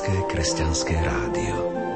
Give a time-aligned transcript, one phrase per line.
[0.00, 1.89] Slovenské kresťanské rádio.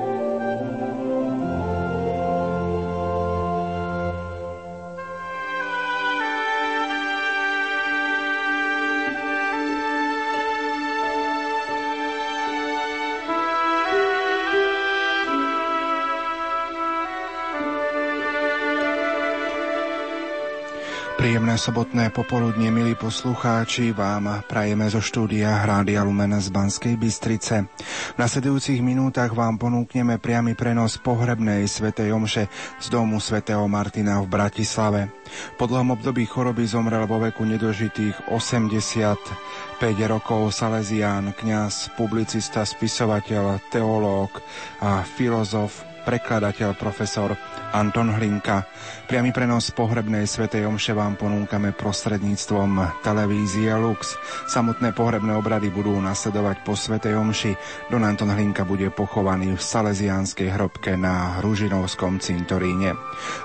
[21.64, 27.64] Sobotné popoludne, milí poslucháči, vám prajeme zo štúdia Rádia Lumen z Banskej Bystrice.
[28.12, 34.28] V nasledujúcich minútach vám ponúkneme priamy prenos pohrebnej svätej Omše z domu svätého Martina v
[34.28, 35.09] Bratislave.
[35.56, 44.37] Po dlhom období choroby zomrel vo veku nedožitých 85 rokov Salesián, kňaz, publicista, spisovateľ, teológ
[44.84, 47.32] a filozof, prekladateľ profesor
[47.74, 48.62] Anton Hlinka.
[49.10, 54.15] Priamy prenos pohrebnej svetej omše vám ponúkame prostredníctvom televízie Lux.
[54.46, 57.59] Samotné pohrebné obrady budú nasledovať po svetej omši.
[57.90, 62.95] Don Anton Hlinka bude pochovaný v Salesianskej hrobke na Ružinovskom cintoríne.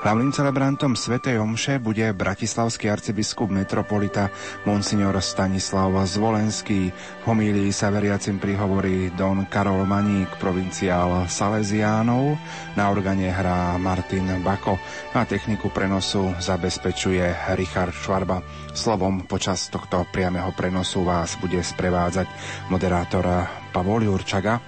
[0.05, 4.29] Hlavným celebrantom svetej omše bude bratislavský arcibiskup metropolita
[4.69, 6.93] Monsignor Stanislav Zvolenský.
[7.25, 7.25] V
[7.73, 12.37] sa veriacim prihovorí Don Karol Maník, provinciál Salesiánov.
[12.77, 14.75] Na organe hrá Martin Martin Bako.
[15.15, 18.43] Na techniku prenosu zabezpečuje Richard Švarba.
[18.75, 22.27] Slovom počas tohto priameho prenosu vás bude sprevádzať
[22.67, 24.59] moderátor Pavol Jurčaga.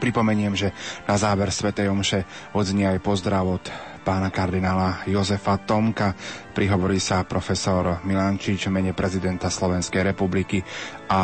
[0.00, 0.72] Pripomeniem, že
[1.04, 2.24] na záver Svetej Omše
[2.56, 3.64] odznie aj pozdrav od
[4.08, 6.16] pána kardinála Jozefa Tomka.
[6.56, 10.64] Prihovorí sa profesor Milančič v mene prezidenta Slovenskej republiky
[11.12, 11.20] a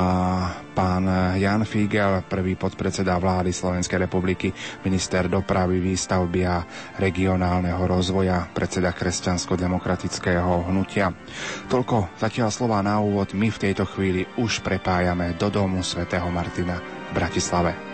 [0.76, 1.08] pán
[1.40, 4.52] Jan Figel, prvý podpredseda vlády Slovenskej republiky,
[4.84, 6.60] minister dopravy, výstavby a
[7.00, 11.08] regionálneho rozvoja, predseda kresťansko-demokratického hnutia.
[11.72, 13.32] Toľko zatiaľ slova na úvod.
[13.32, 17.93] My v tejto chvíli už prepájame do domu svätého Martina v Bratislave.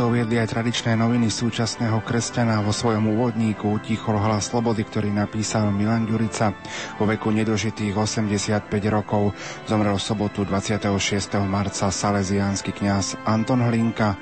[0.00, 5.68] To uviedli aj tradičné noviny súčasného kresťana vo svojom úvodníku Tichol hlas slobody, ktorý napísal
[5.68, 6.56] Milan Ďurica.
[6.96, 9.36] Vo veku nedožitých 85 rokov
[9.68, 11.36] zomrel v sobotu 26.
[11.44, 14.16] marca salesiánsky kňaz Anton Hlinka.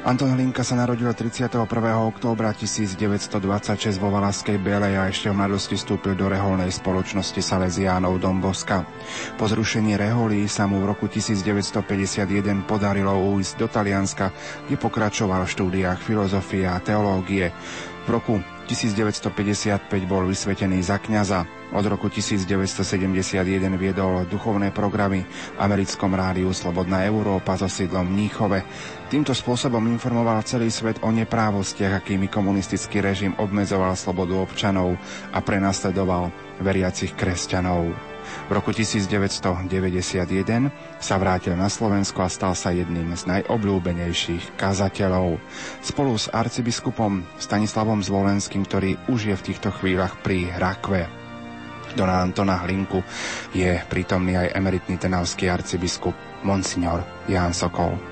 [0.00, 1.60] Anton Hlinka sa narodil 31.
[2.08, 8.88] októbra 1926 vo Valaskej Bielej a ešte v mladosti vstúpil do reholnej spoločnosti Salesiánov Domboska.
[9.36, 12.24] Po zrušení reholí sa mu v roku 1951
[12.64, 14.32] podarilo ujsť do Talianska,
[14.64, 17.52] kde pokračoval v štúdiách filozofie a teológie.
[18.04, 18.40] V roku
[18.70, 21.42] 1955 bol vysvetený za kňaza.
[21.74, 23.42] Od roku 1971
[23.74, 28.58] viedol duchovné programy v americkom rádiu Slobodná Európa so sídlom v Mníchove.
[29.10, 34.94] Týmto spôsobom informoval celý svet o neprávostiach, akými komunistický režim obmedzoval slobodu občanov
[35.34, 36.30] a prenasledoval
[36.62, 38.09] veriacich kresťanov.
[38.48, 45.38] V roku 1991 sa vrátil na Slovensko a stal sa jedným z najobľúbenejších kazateľov.
[45.80, 51.20] Spolu s arcibiskupom Stanislavom Zvolenským, ktorý už je v týchto chvíľach pri Rakve.
[51.94, 53.02] Dona Antona Hlinku
[53.54, 56.14] je prítomný aj emeritný tenavský arcibiskup
[56.46, 58.09] Monsignor Ján Sokol.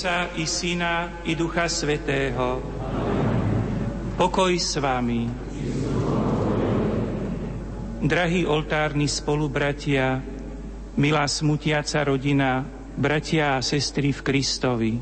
[0.00, 2.56] Otca i Syna i Ducha Svetého.
[4.16, 5.28] Pokoj s vami.
[8.00, 10.24] Drahí oltárni spolubratia,
[10.96, 12.64] milá smutiaca rodina,
[12.96, 14.92] bratia a sestry v Kristovi.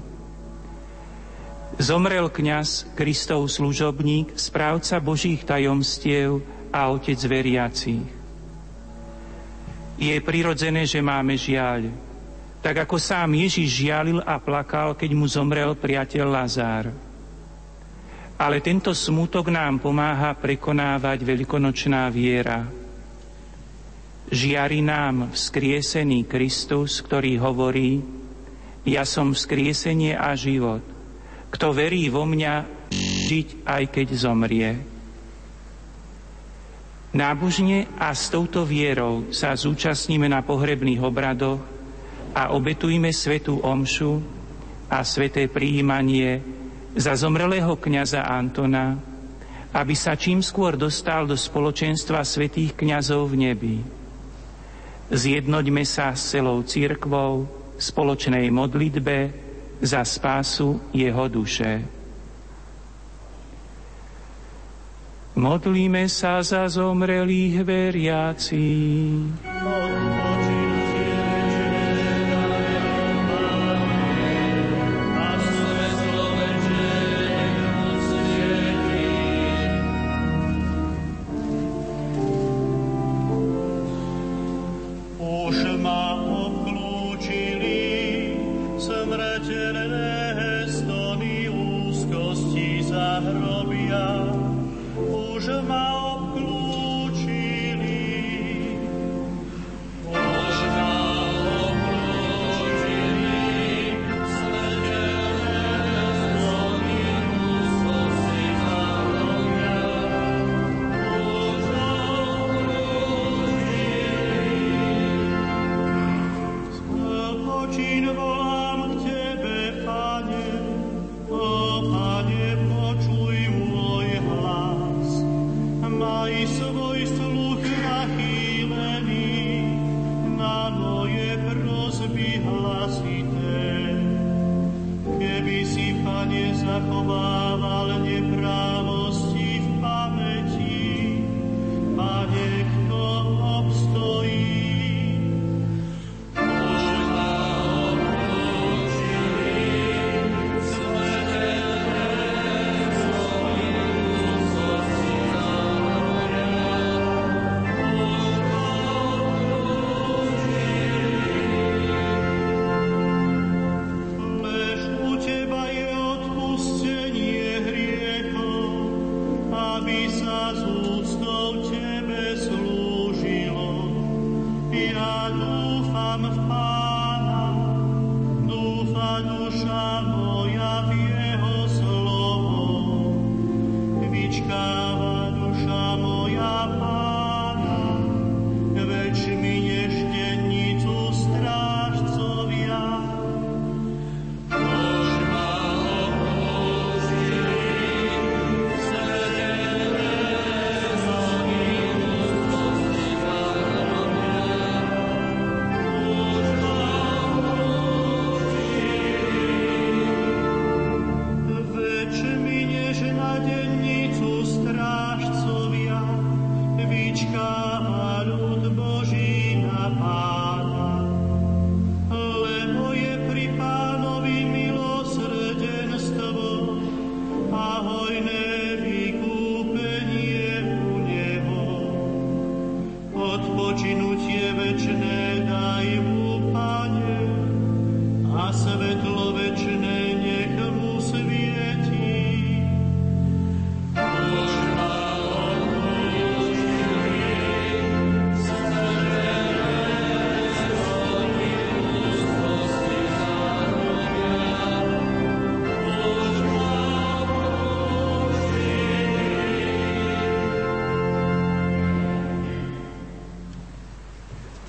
[1.78, 6.42] zomrel kňaz Kristov služobník, správca Božích tajomstiev
[6.74, 8.02] a otec veriacich.
[9.94, 11.86] Je prirodzené, že máme žiaľ,
[12.58, 16.90] tak ako sám Ježiš žialil a plakal, keď mu zomrel priateľ Lazár.
[18.38, 22.66] Ale tento smútok nám pomáha prekonávať veľkonočná viera.
[24.28, 27.98] Žiari nám vzkriesený Kristus, ktorý hovorí,
[28.86, 30.84] ja som vzkriesenie a život.
[31.48, 32.54] Kto verí vo mňa,
[33.28, 34.70] žiť aj keď zomrie.
[37.08, 41.77] Nábožne a s touto vierou sa zúčastníme na pohrebných obradoch
[42.34, 44.20] a obetujme svetú omšu
[44.88, 46.40] a sveté prijímanie
[46.96, 48.96] za zomrelého kniaza Antona,
[49.76, 53.76] aby sa čím skôr dostal do spoločenstva svetých kňazov v nebi.
[55.08, 59.16] Zjednoďme sa s celou církvou v spoločnej modlitbe
[59.80, 61.86] za spásu jeho duše.
[65.38, 69.22] Modlíme sa za zomrelých veriacich.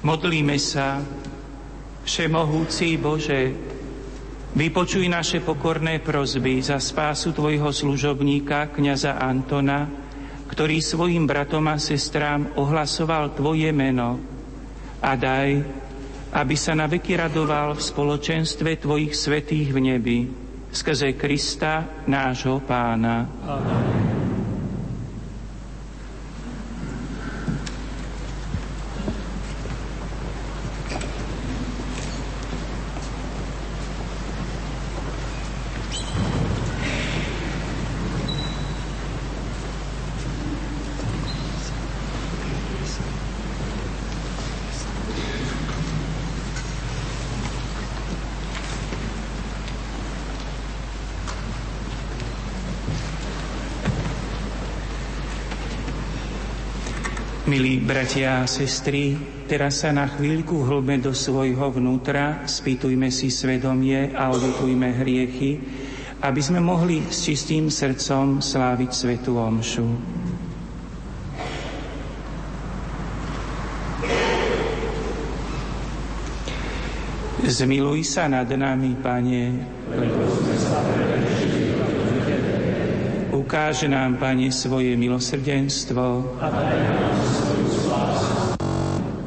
[0.09, 1.05] Modlíme sa,
[2.01, 3.53] Všemohúci Bože,
[4.57, 9.85] vypočuj naše pokorné prozby za spásu Tvojho služobníka, kniaza Antona,
[10.49, 14.17] ktorý svojim bratom a sestrám ohlasoval Tvoje meno
[14.97, 15.61] a daj,
[16.33, 20.19] aby sa na veky radoval v spoločenstve Tvojich svetých v nebi,
[20.73, 23.29] skrze Krista, nášho Pána.
[23.45, 24.09] Amen.
[57.49, 59.11] Milí bratia a sestry,
[59.43, 65.59] teraz sa na chvíľku hlbe do svojho vnútra, spýtujme si svedomie a odutujme hriechy,
[66.23, 69.83] aby sme mohli s čistým srdcom sláviť Svetu Omšu.
[77.51, 79.43] Zmiluj sa nad nami, Pane,
[83.35, 86.39] Ukáže nám, Pane, svoje milosrdenstvo.
[86.39, 86.47] A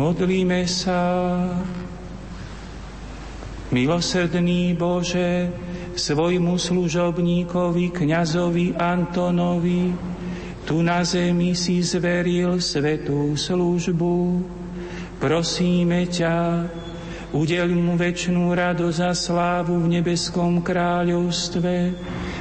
[0.00, 0.96] Modlíme sa.
[3.68, 5.52] Milosrdný Bože,
[5.92, 9.92] svojmu služobníkovi, kňazovi Antonovi,
[10.64, 14.40] tu na zemi si zveril svetú službu.
[15.20, 16.64] Prosíme ťa,
[17.36, 21.92] udel mu väčšnú radosť a slávu v nebeskom kráľovstve,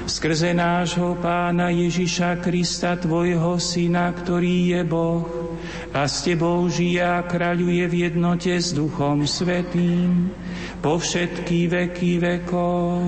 [0.08, 5.39] skrze nášho pána Ježiša Krista, Tvojho Syna, ktorý je Boh,
[5.94, 10.30] a s Tebou žije a kráľuje v jednote s Duchom Svetým
[10.86, 13.02] po všetky veky vekov.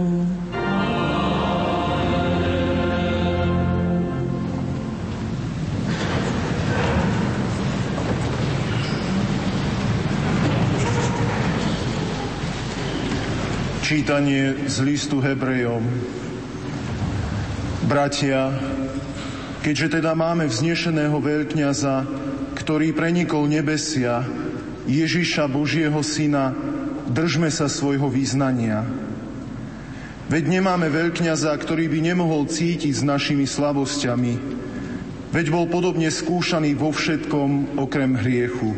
[13.91, 15.83] Čítanie z listu Hebrejom.
[17.91, 18.55] Bratia,
[19.59, 22.20] keďže teda máme vznešeného veľkňaza,
[22.61, 24.21] ktorý prenikol nebesia,
[24.85, 26.53] Ježiša Božieho Syna,
[27.09, 28.85] držme sa svojho význania.
[30.29, 34.33] Veď nemáme veľkňaza, ktorý by nemohol cítiť s našimi slabosťami,
[35.33, 38.71] veď bol podobne skúšaný vo všetkom okrem hriechu.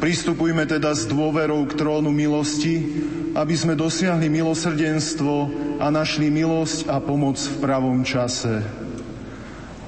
[0.00, 3.04] Pristupujme teda s dôverou k trónu milosti,
[3.36, 5.34] aby sme dosiahli milosrdenstvo
[5.76, 8.79] a našli milosť a pomoc v pravom čase.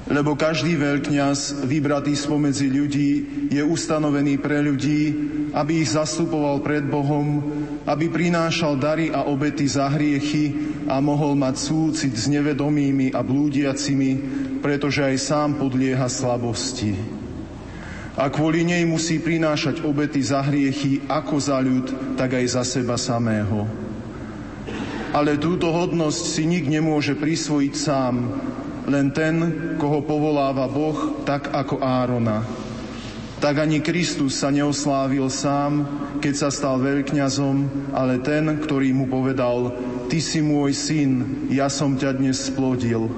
[0.03, 3.11] Lebo každý veľkňaz, vybratý spomedzi ľudí,
[3.47, 5.15] je ustanovený pre ľudí,
[5.55, 7.39] aby ich zastupoval pred Bohom,
[7.87, 14.11] aby prinášal dary a obety za hriechy a mohol mať súcit s nevedomými a blúdiacimi,
[14.59, 16.99] pretože aj sám podlieha slabosti.
[18.19, 22.99] A kvôli nej musí prinášať obety za hriechy ako za ľud, tak aj za seba
[22.99, 23.65] samého.
[25.15, 28.15] Ale túto hodnosť si nik nemôže prisvojiť sám,
[28.87, 29.35] len ten,
[29.79, 32.43] koho povoláva Boh, tak ako Árona.
[33.43, 35.83] Tak ani Kristus sa neoslávil sám,
[36.23, 39.75] keď sa stal veľkňazom, ale ten, ktorý mu povedal,
[40.07, 41.11] Ty si môj syn,
[41.51, 43.11] ja som ťa dnes splodil.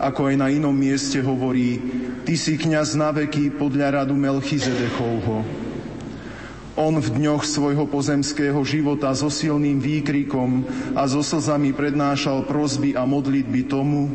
[0.00, 1.80] Ako aj na inom mieste hovorí,
[2.24, 5.44] Ty si kňaz na veky podľa radu Melchizedechovho.
[6.78, 10.62] On v dňoch svojho pozemského života so silným výkrikom
[10.94, 14.06] a so slzami prednášal prosby a modlitby tomu,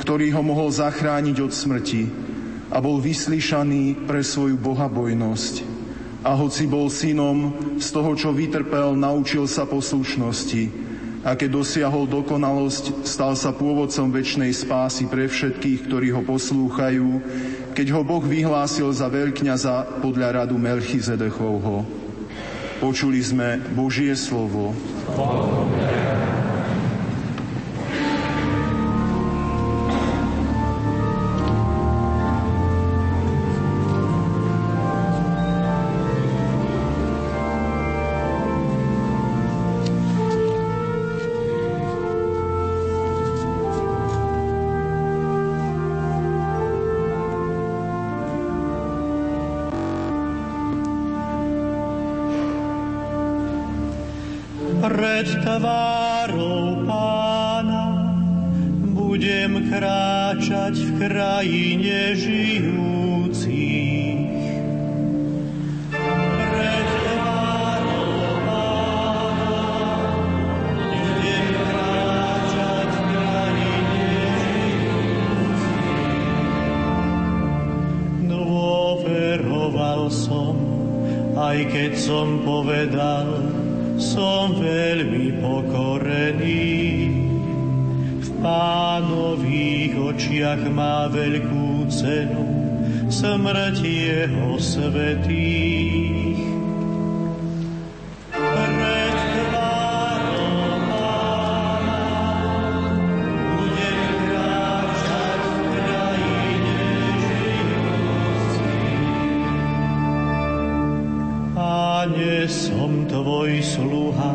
[0.00, 2.08] ktorý ho mohol zachrániť od smrti
[2.72, 5.54] a bol vyslyšaný pre svoju bohabojnosť.
[6.24, 10.88] A hoci bol synom, z toho, čo vytrpel, naučil sa poslušnosti.
[11.20, 17.20] A keď dosiahol dokonalosť, stal sa pôvodcom väčšnej spásy pre všetkých, ktorí ho poslúchajú,
[17.76, 21.84] keď ho Boh vyhlásil za veľkňaza podľa radu Melchizedechovho.
[22.80, 24.72] Počuli sme Božie slovo.
[25.12, 25.89] Bohu.
[54.80, 57.84] Pred tvárou pána
[58.96, 63.80] budem kráčať v krajine žijúcich.
[81.50, 83.49] Aj keď som povedal,
[84.00, 86.72] som veľmi pokorený.
[88.18, 92.48] V pánových očiach má veľkú cenu
[93.12, 96.49] smrť jeho svetých.
[113.50, 114.34] Tvoj sluha,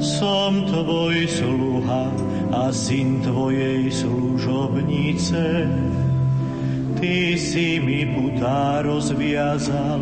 [0.00, 2.08] som tvoj sluha
[2.56, 5.68] a syn tvojej služobnice.
[6.96, 10.00] Ty si mi putá rozviazal,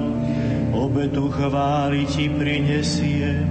[0.71, 3.43] obetu chváli ti prinesiem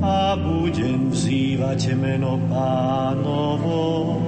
[0.00, 4.23] a budem vzývať meno pánovo.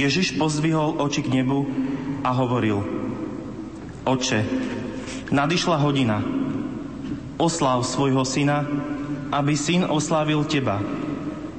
[0.00, 1.68] Ježiš pozdvihol oči k nebu
[2.24, 2.80] a hovoril
[4.00, 4.40] Oče,
[5.28, 6.24] nadišla hodina.
[7.36, 8.64] Oslav svojho syna,
[9.32, 10.80] aby syn oslavil teba,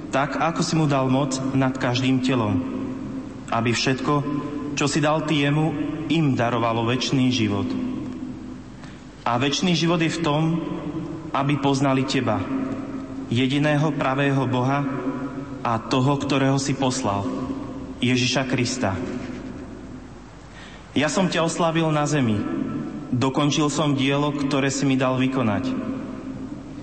[0.10, 2.62] tak ako si mu dal moc nad každým telom,
[3.50, 4.14] aby všetko,
[4.74, 5.74] čo si dal ty jemu,
[6.10, 7.70] im darovalo väčší život.
[9.22, 10.42] A väčší život je v tom,
[11.32, 12.42] aby poznali teba,
[13.32, 14.84] jediného pravého Boha
[15.64, 17.24] a toho, ktorého si poslal,
[18.02, 18.98] Ježiša Krista.
[20.98, 22.36] Ja som ťa oslavil na zemi,
[23.14, 25.72] dokončil som dielo, ktoré si mi dal vykonať.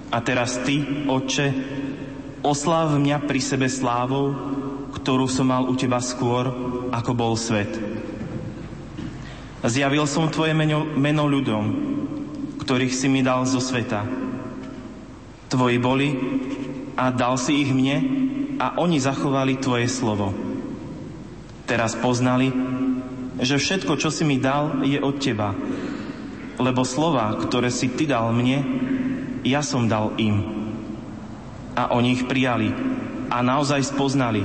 [0.08, 1.52] A teraz ty, Otče,
[2.40, 4.32] osláv mňa pri sebe slávou,
[4.94, 6.48] ktorú som mal u teba skôr,
[6.88, 7.68] ako bol svet.
[9.60, 11.64] Zjavil som tvoje meno, meno ľuďom,
[12.62, 14.06] ktorých si mi dal zo sveta.
[15.52, 16.08] Tvoji boli
[16.96, 17.96] a dal si ich mne
[18.56, 20.47] a oni zachovali tvoje slovo.
[21.68, 22.48] Teraz poznali,
[23.36, 25.52] že všetko, čo si mi dal, je od teba.
[26.56, 28.64] Lebo slova, ktoré si ty dal mne,
[29.44, 30.42] ja som dal im.
[31.76, 32.72] A oni ich prijali
[33.28, 34.42] a naozaj spoznali,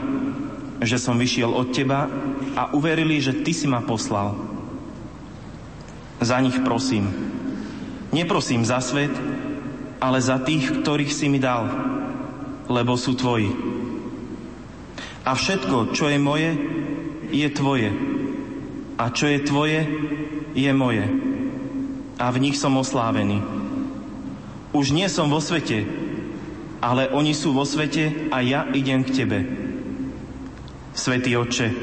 [0.83, 2.12] že som vyšiel od teba
[2.59, 4.36] a uverili, že ty si ma poslal.
[6.19, 7.07] Za nich prosím.
[8.12, 9.15] Neprosím za svet,
[10.03, 11.71] ale za tých, ktorých si mi dal,
[12.67, 13.49] lebo sú tvoji.
[15.23, 16.51] A všetko, čo je moje,
[17.34, 17.89] je tvoje.
[19.02, 19.82] A čo je tvoje,
[20.54, 21.04] je moje.
[22.22, 23.41] A v nich som oslávený.
[24.72, 25.86] Už nie som vo svete,
[26.78, 29.39] ale oni sú vo svete a ja idem k tebe.
[30.93, 31.74] Svetý Otče,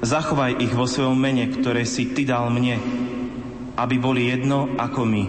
[0.00, 2.80] Zachovaj ich vo svojom mene, ktoré si Ty dal mne,
[3.76, 5.24] aby boli jedno ako my.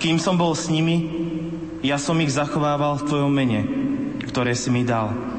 [0.00, 0.96] Kým som bol s nimi,
[1.84, 3.60] ja som ich zachovával v Tvojom mene,
[4.24, 5.33] ktoré si mi dal.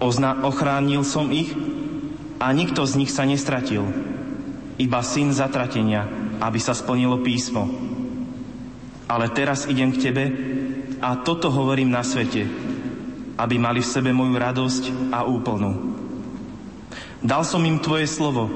[0.00, 1.52] Ozna, ochránil som ich
[2.40, 3.84] a nikto z nich sa nestratil,
[4.80, 6.08] iba syn zatratenia,
[6.40, 7.68] aby sa splnilo písmo.
[9.04, 10.24] Ale teraz idem k Tebe
[11.04, 12.48] a toto hovorím na svete,
[13.36, 15.92] aby mali v sebe moju radosť a úplnú.
[17.20, 18.48] Dal som im Tvoje slovo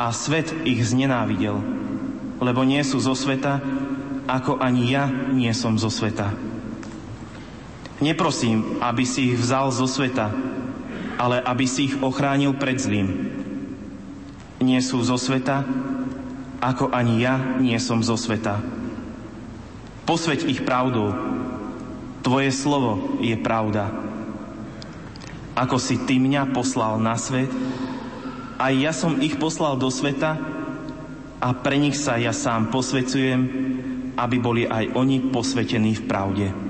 [0.00, 1.60] a svet ich znenávidel,
[2.40, 3.60] lebo nie sú zo sveta,
[4.24, 6.32] ako ani ja nie som zo sveta.
[8.00, 10.32] Neprosím, aby si ich vzal zo sveta,
[11.20, 13.28] ale aby si ich ochránil pred zlým.
[14.64, 15.68] Nie sú zo sveta,
[16.64, 18.56] ako ani ja nie som zo sveta.
[20.08, 21.12] Posveď ich pravdou.
[22.24, 23.92] Tvoje slovo je pravda.
[25.52, 27.52] Ako si ty mňa poslal na svet,
[28.56, 30.40] aj ja som ich poslal do sveta
[31.40, 33.40] a pre nich sa ja sám posvecujem,
[34.16, 36.69] aby boli aj oni posvetení v pravde.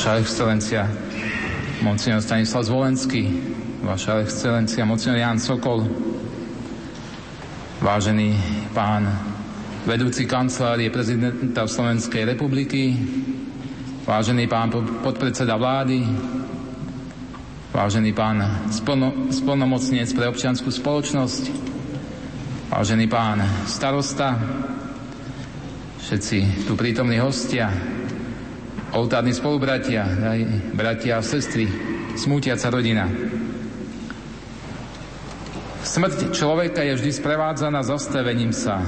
[0.00, 0.88] Vaša excelencia,
[1.84, 3.20] monsignor Stanislav Zvolenský,
[3.84, 5.84] Vaša excelencia, monsignor Jan Sokol,
[7.84, 8.32] vážený
[8.72, 9.04] pán
[9.84, 12.96] vedúci kancelárie prezidenta Slovenskej republiky,
[14.08, 14.72] vážený pán
[15.04, 16.00] podpredseda vlády,
[17.68, 18.40] vážený pán
[18.72, 21.52] splno, splnomocnec pre občianskú spoločnosť,
[22.72, 24.32] vážený pán starosta,
[26.00, 27.99] všetci tu prítomní hostia,
[28.94, 30.40] oltárni spolubratia, aj
[30.74, 31.66] bratia a sestry,
[32.18, 33.06] smútiaca rodina.
[35.80, 38.84] Smrť človeka je vždy sprevádzaná zastavením sa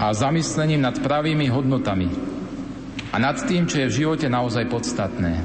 [0.00, 2.08] a zamyslením nad pravými hodnotami
[3.12, 5.44] a nad tým, čo je v živote naozaj podstatné.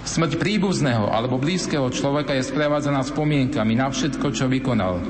[0.00, 5.04] Smrť príbuzného alebo blízkeho človeka je sprevádzaná spomienkami na všetko, čo vykonal.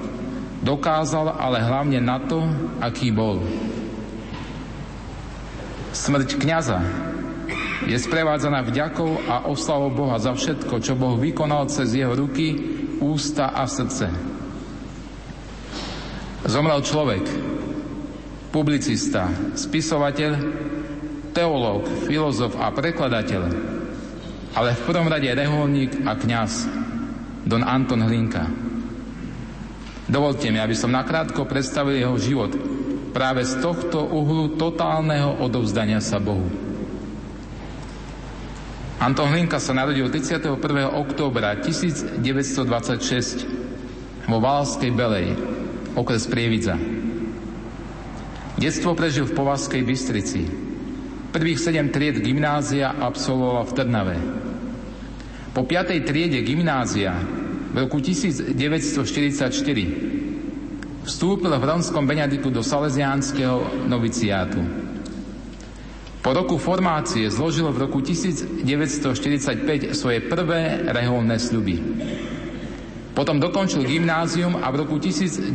[0.61, 2.43] Dokázal, ale hlavne na to,
[2.83, 3.41] aký bol.
[5.91, 6.79] Smrť kniaza
[7.83, 12.55] je sprevádzaná vďakou a oslavou Boha za všetko, čo Boh vykonal cez jeho ruky,
[13.03, 14.07] ústa a srdce.
[16.47, 17.25] Zomrel človek,
[18.55, 20.33] publicista, spisovateľ,
[21.35, 23.43] teológ, filozof a prekladateľ,
[24.55, 26.71] ale v prvom rade reholník a kňaz,
[27.47, 28.47] don Anton Hlinka.
[30.11, 32.53] Dovolte mi, aby som nakrátko predstavil jeho život,
[33.11, 36.47] práve z tohto uhlu totálneho odovzdania sa Bohu.
[39.01, 40.61] Anton Hlinka sa narodil 31.
[40.93, 42.21] októbra 1926
[44.29, 45.33] vo Valskej Belej,
[45.97, 46.77] okres Prievidza.
[48.61, 50.45] Detstvo prežil v Povazskej Bystrici.
[51.33, 54.21] Prvých sedem tried gymnázia absolvoval v Trnave.
[55.57, 57.17] Po piatej triede gymnázia
[57.73, 58.53] v roku 1944
[61.11, 64.63] Vstúpil v Ronskom Benediku do Salesiánskeho noviciátu.
[66.23, 71.83] Po roku formácie zložil v roku 1945 svoje prvé reholné sľuby.
[73.11, 75.51] Potom dokončil gymnázium a v roku 1948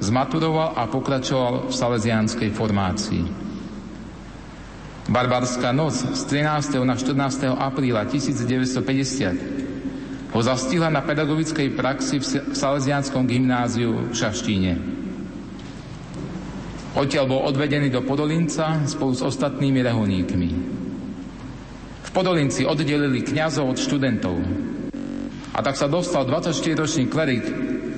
[0.00, 3.28] zmaturoval a pokračoval v salesiánskej formácii.
[5.12, 6.80] Barbarská noc z 13.
[6.80, 7.52] na 14.
[7.52, 9.55] apríla 1950
[10.32, 14.72] ho zastihla na pedagogickej praxi v Salesianskom gymnáziu v Šaštíne.
[16.96, 20.50] Odtiaľ bol odvedený do Podolinca spolu s ostatnými reholníkmi.
[22.02, 24.36] V Podolinci oddelili kňazov od študentov.
[25.52, 27.44] A tak sa dostal 24-ročný klerik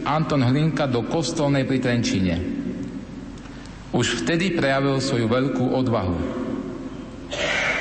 [0.02, 2.36] Anton Hlinka do kostolnej pri Trenčine.
[3.94, 6.16] Už vtedy prejavil svoju veľkú odvahu.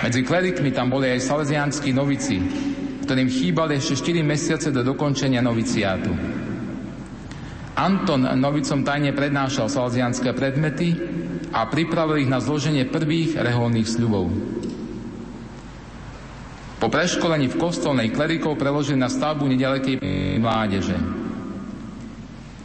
[0.05, 2.37] Medzi klerikmi tam boli aj salesianskí novici,
[3.07, 6.11] ktorým chýbali ešte 4 mesiace do dokončenia noviciátu.
[7.79, 10.91] Anton novicom tajne prednášal salzianské predmety
[11.55, 14.27] a pripravil ich na zloženie prvých reholných sľubov.
[16.77, 19.97] Po preškolení v kostolnej klerikov preložili na stavbu nedalekej
[20.37, 20.97] mládeže.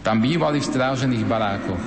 [0.02, 1.84] Tam bývali v strážených barákoch.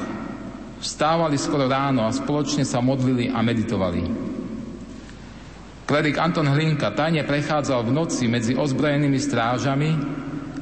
[0.80, 4.25] Vstávali skoro ráno a spoločne sa modlili a meditovali.
[5.86, 9.90] Klerik Anton Hlinka tajne prechádzal v noci medzi ozbrojenými strážami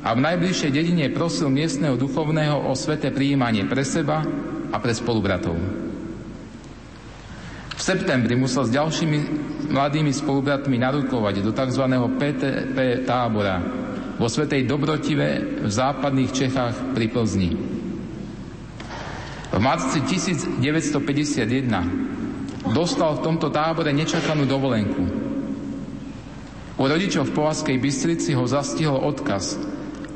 [0.03, 4.19] a v najbližšej dedine prosil miestneho duchovného o sveté prijímanie pre seba
[4.67, 5.55] a pre spolubratov.
[7.73, 9.17] V septembri musel s ďalšími
[9.71, 11.83] mladými spolubratmi narukovať do tzv.
[12.19, 13.63] PTP tábora
[14.19, 17.55] vo Svetej Dobrotive v západných Čechách pri Plzni.
[19.55, 22.12] V marci 1951
[22.73, 25.03] dostal v tomto tábore nečakanú dovolenku.
[26.73, 29.61] U rodičov v Povazkej Bystrici ho zastihol odkaz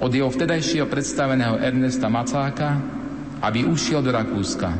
[0.01, 2.81] od jeho vtedajšieho predstaveného Ernesta Macáka,
[3.45, 4.73] aby ušiel do Rakúska.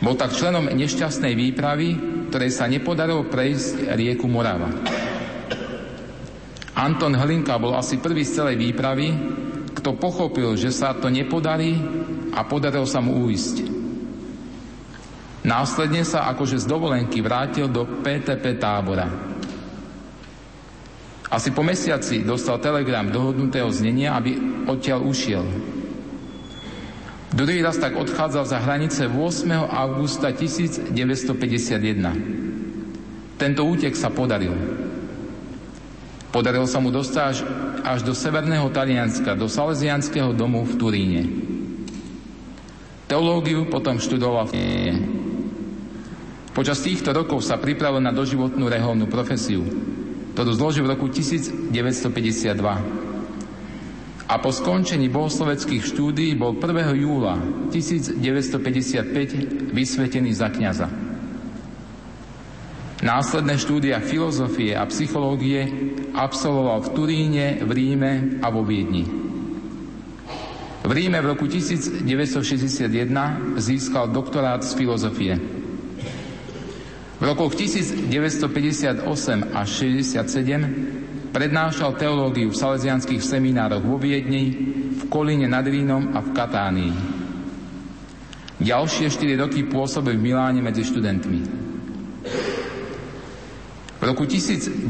[0.00, 1.88] Bol tak členom nešťastnej výpravy,
[2.30, 4.70] ktorej sa nepodarilo prejsť rieku Morava.
[6.78, 9.12] Anton Hlinka bol asi prvý z celej výpravy,
[9.76, 11.76] kto pochopil, že sa to nepodarí
[12.32, 13.79] a podarilo sa mu uísť.
[15.40, 19.08] Následne sa akože z dovolenky vrátil do PTP tábora.
[21.30, 25.46] Asi po mesiaci dostal telegram dohodnutého znenia, aby odtiaľ ušiel.
[27.30, 29.14] Druhý raz tak odchádzal za hranice 8.
[29.70, 30.90] augusta 1951.
[33.38, 34.52] Tento útek sa podaril.
[36.34, 37.38] Podarilo sa mu dostať až,
[37.86, 41.22] až do severného Talianska, do Salesianského domu v Turíne.
[43.06, 44.54] Teológiu potom študoval v
[46.50, 49.62] Počas týchto rokov sa pripravil na doživotnú reholnú profesiu,
[50.34, 52.58] ktorú zložil v roku 1952.
[54.30, 57.02] A po skončení bohosloveckých štúdií bol 1.
[57.02, 57.38] júla
[57.70, 60.90] 1955 vysvetený za kniaza.
[63.00, 65.70] Následné štúdia filozofie a psychológie
[66.14, 69.06] absolvoval v Turíne, v Ríme a vo Viedni.
[70.80, 72.02] V Ríme v roku 1961
[73.56, 75.59] získal doktorát z filozofie.
[77.20, 79.04] V rokoch 1958
[79.52, 80.24] až 67
[81.36, 84.56] prednášal teológiu v salesianských seminároch vo Viedni,
[84.96, 86.92] v Kolíne nad Rínom a v Katánii.
[88.60, 91.40] Ďalšie 4 roky pôsobil v Miláne medzi študentmi.
[94.00, 94.88] V roku 1971,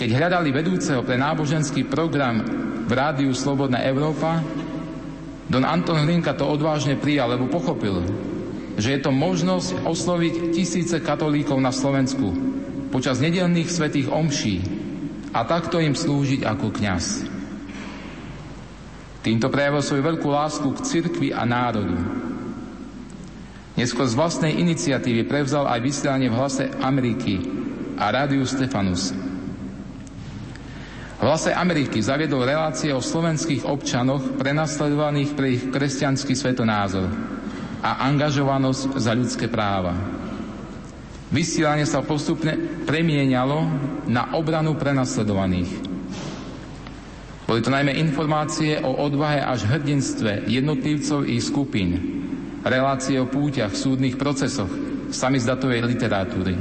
[0.00, 2.40] keď hľadali vedúceho pre náboženský program
[2.88, 4.40] v rádiu Slobodná Európa,
[5.48, 8.04] Don Anton Hlinka to odvážne prijal, lebo pochopil,
[8.78, 12.30] že je to možnosť osloviť tisíce katolíkov na Slovensku
[12.94, 14.62] počas nedelných svetých omší
[15.34, 17.26] a takto im slúžiť ako kňaz.
[19.26, 21.98] Týmto prejavil svoju veľkú lásku k cirkvi a národu.
[23.74, 27.34] Neskôr z vlastnej iniciatívy prevzal aj vysielanie v hlase Ameriky
[27.98, 29.10] a rádiu Stefanus.
[31.18, 37.37] V hlase Ameriky zaviedol relácie o slovenských občanoch prenasledovaných pre ich kresťanský svetonázor
[37.82, 39.94] a angažovanosť za ľudské práva.
[41.28, 42.56] Vysielanie sa postupne
[42.88, 43.58] premienialo
[44.08, 45.70] na obranu prenasledovaných.
[47.48, 51.90] Boli to najmä informácie o odvahe až hrdinstve jednotlivcov i skupín,
[52.64, 54.68] relácie o púťach, súdnych procesoch,
[55.08, 56.56] samizdatovej literatúry.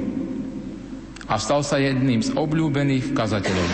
[1.30, 3.70] a stal sa jedným z obľúbených kazateľov.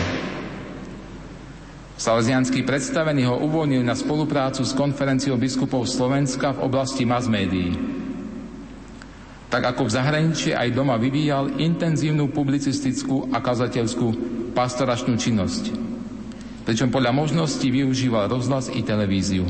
[1.95, 7.95] Salesianský predstavený ho uvoľnil na spoluprácu s konferenciou biskupov Slovenska v oblasti mass médií
[9.55, 14.07] tak ako v zahraničí aj doma vyvíjal intenzívnu publicistickú a kazateľskú
[14.51, 15.71] pastoračnú činnosť,
[16.67, 19.47] pričom podľa možností využíval rozhlas i televíziu.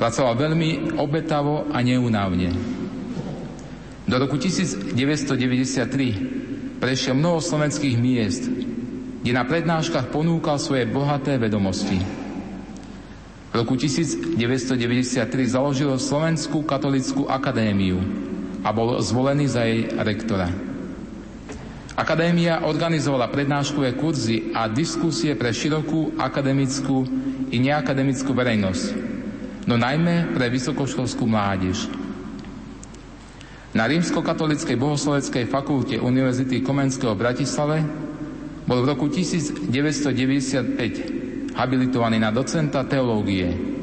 [0.00, 2.56] Pracoval veľmi obetavo a neunávne.
[4.08, 8.48] Do roku 1993 prešiel mnoho slovenských miest,
[9.20, 12.00] kde na prednáškach ponúkal svoje bohaté vedomosti.
[13.52, 14.40] V roku 1993
[15.44, 18.00] založil Slovenskú katolickú akadémiu,
[18.64, 20.52] a bol zvolený za jej rektora.
[21.96, 27.04] Akadémia organizovala prednáškové kurzy a diskusie pre širokú akademickú
[27.52, 28.84] i neakademickú verejnosť,
[29.68, 31.88] no najmä pre vysokoškolskú mládež.
[33.70, 37.78] Na rímsko-katolíckej bohosloveckej fakulte Univerzity Komenského v Bratislave
[38.66, 43.78] bol v roku 1995 habilitovaný na docenta teológie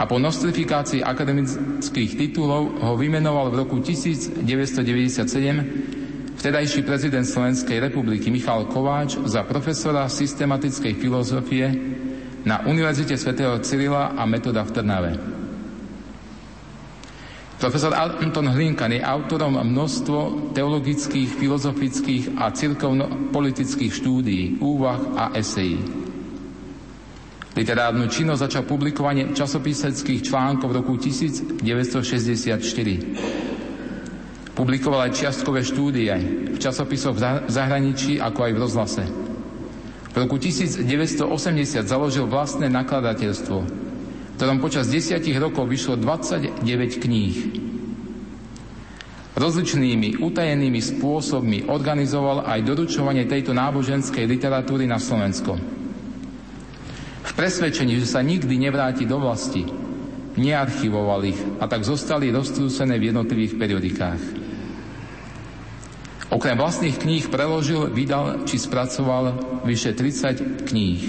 [0.00, 4.42] a po nostrifikácii akademických titulov ho vymenoval v roku 1997 v
[6.40, 11.89] vtedajší prezident Slovenskej republiky Michal Kováč za profesora systematickej filozofie
[12.44, 15.12] na Univerzite svätého Cyrila a Metoda v Trnave.
[17.60, 25.76] Profesor Anton Hlinkan je autorom množstvo teologických, filozofických a cirkovno-politických štúdií, úvah a esejí.
[27.52, 31.60] Literárnu činnosť začal publikovanie časopiseckých článkov v roku 1964.
[34.56, 36.08] Publikoval aj čiastkové štúdie
[36.56, 39.29] v časopisoch v zahraničí, ako aj v rozhlase.
[40.10, 41.30] V roku 1980
[41.86, 43.58] založil vlastné nakladateľstvo,
[44.34, 46.66] ktorom počas desiatich rokov vyšlo 29
[46.98, 47.36] kníh.
[49.38, 55.54] Rozličnými utajenými spôsobmi organizoval aj doručovanie tejto náboženskej literatúry na Slovensko.
[57.20, 59.62] V presvedčení, že sa nikdy nevráti do vlasti,
[60.34, 64.49] nearchivoval ich a tak zostali roztrúsené v jednotlivých periodikách.
[66.30, 69.34] Okrem vlastných kníh preložil, vydal či spracoval
[69.66, 71.02] vyše 30 kníh.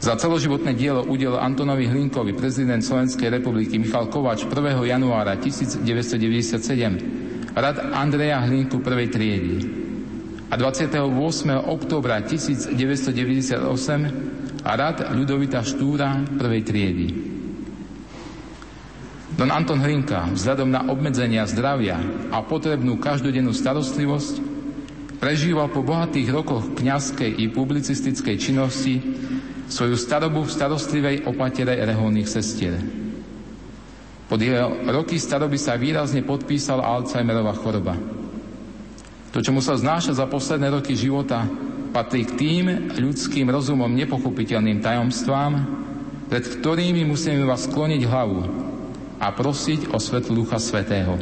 [0.00, 4.80] Za celoživotné dielo udel Antonovi Hlinkovi prezident Slovenskej republiky Michal Kovač 1.
[4.80, 5.84] januára 1997
[7.52, 9.56] rad Andreja Hlinku prvej triedy
[10.48, 11.04] a 28.
[11.68, 17.36] oktobra 1998 a rad Ľudovita Štúra prvej triedy.
[19.38, 21.94] Don Anton Hlinka vzhľadom na obmedzenia zdravia
[22.34, 24.42] a potrebnú každodennú starostlivosť
[25.22, 28.98] prežíval po bohatých rokoch kňazskej i publicistickej činnosti
[29.70, 32.82] svoju starobu v starostlivej opatere reholných sestier.
[34.26, 37.94] Pod jeho roky staroby sa výrazne podpísal Alzheimerová choroba.
[39.30, 41.46] To, čo musel znášať za posledné roky života,
[41.94, 45.52] patrí k tým ľudským rozumom nepochopiteľným tajomstvám,
[46.26, 48.67] pred ktorými musíme vás skloniť hlavu
[49.18, 51.18] a prosiť o svetlu Ducha Svetého.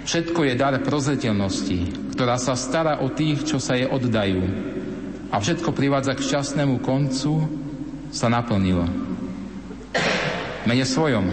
[0.00, 4.42] Všetko je dar prozreteľnosti, ktorá sa stará o tých, čo sa jej oddajú.
[5.30, 7.46] A všetko privádza k šťastnému koncu,
[8.10, 8.90] sa naplnilo.
[10.66, 11.30] Mene svojom,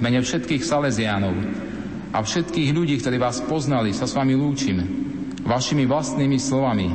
[0.00, 1.34] mene všetkých Salesiánov,
[2.16, 4.80] a všetkých ľudí, ktorí vás poznali, sa s vami lúčim
[5.46, 6.88] vašimi vlastnými slovami.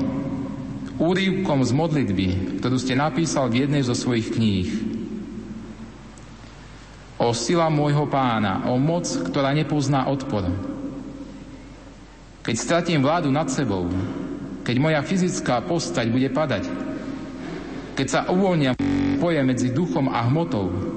[1.00, 2.28] Úrivkom z modlitby,
[2.62, 4.70] ktorú ste napísal v jednej zo svojich kníh.
[7.22, 10.52] O sila môjho pána, o moc, ktorá nepozná odpor.
[12.42, 13.88] Keď stratím vládu nad sebou,
[14.66, 16.66] keď moja fyzická postať bude padať,
[17.94, 18.74] keď sa uvoľnia
[19.22, 20.91] poje medzi duchom a hmotou,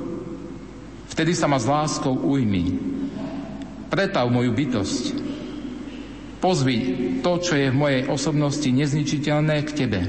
[1.15, 2.95] vtedy sa ma s láskou ujmi
[3.95, 5.05] Pretav moju bytosť.
[6.43, 6.77] Pozvi
[7.23, 10.01] to, čo je v mojej osobnosti nezničiteľné k Tebe.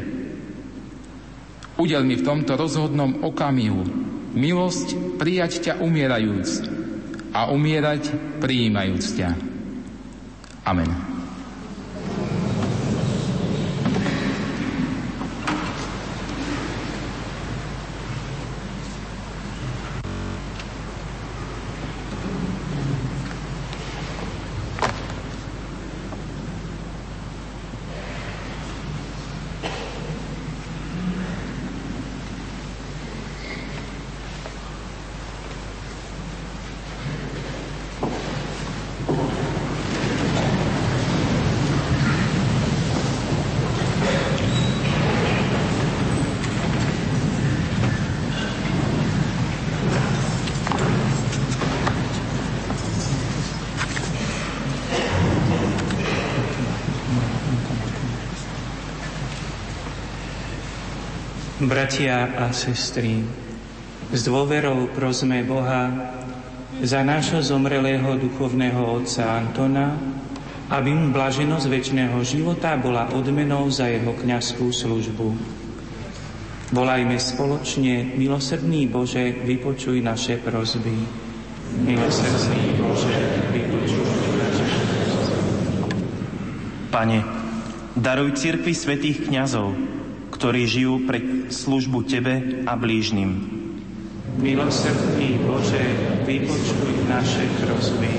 [1.78, 3.86] Udel mi v tomto rozhodnom okamihu
[4.34, 6.66] milosť prijať ťa umierajúc
[7.30, 8.10] a umierať
[8.42, 9.30] prijímajúc ťa.
[10.66, 11.15] Amen.
[61.66, 63.26] Bratia a sestry,
[64.14, 66.14] s dôverou prosme Boha
[66.78, 69.98] za nášho zomrelého duchovného otca Antona,
[70.70, 75.28] aby mu blaženosť väčšného života bola odmenou za jeho kňazskú službu.
[76.70, 80.94] Volajme spoločne, milosrdný Bože, vypočuj naše prozby.
[81.82, 83.18] Milosrdný Bože,
[83.50, 84.06] vypočuj
[84.38, 85.38] naše prozby.
[86.94, 87.26] Pane,
[87.98, 89.96] daruj cirkvi svetých kňazov,
[90.36, 93.56] ktorí žijú pre službu Tebe a blížnym.
[94.36, 95.80] Milosrdný Bože,
[96.28, 98.12] vypočuj naše prosby.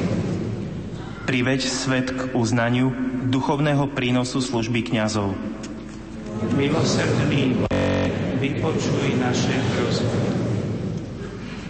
[1.28, 2.88] Priveď svet k uznaniu
[3.28, 5.36] duchovného prínosu služby kňazov.
[6.56, 7.84] Milosrdný Bože,
[8.40, 10.20] vypočuj naše prosby.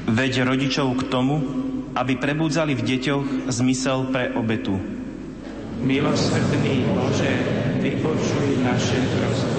[0.07, 1.43] Veď rodičov k tomu,
[1.99, 4.79] aby prebudzali v deťoch zmysel pre obetu.
[5.83, 7.35] Milosrdný Bože,
[7.83, 9.56] vypočuj naše prosby.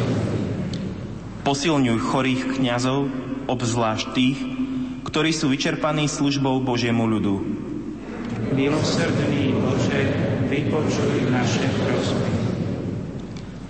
[1.47, 3.07] Posilňuj chorých kňazov,
[3.47, 4.35] obzvlášť tých,
[5.07, 7.39] ktorí sú vyčerpaní službou Božiemu ľudu.
[8.51, 10.11] Milosrdný Bože,
[10.51, 12.31] vypočuj naše prosby.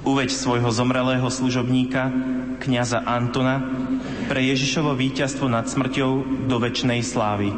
[0.10, 2.10] Uveď svojho zomrelého služobníka,
[2.66, 3.62] kňaza Antona,
[4.26, 7.54] pre Ježišovo víťazstvo nad smrťou do väčšnej slávy.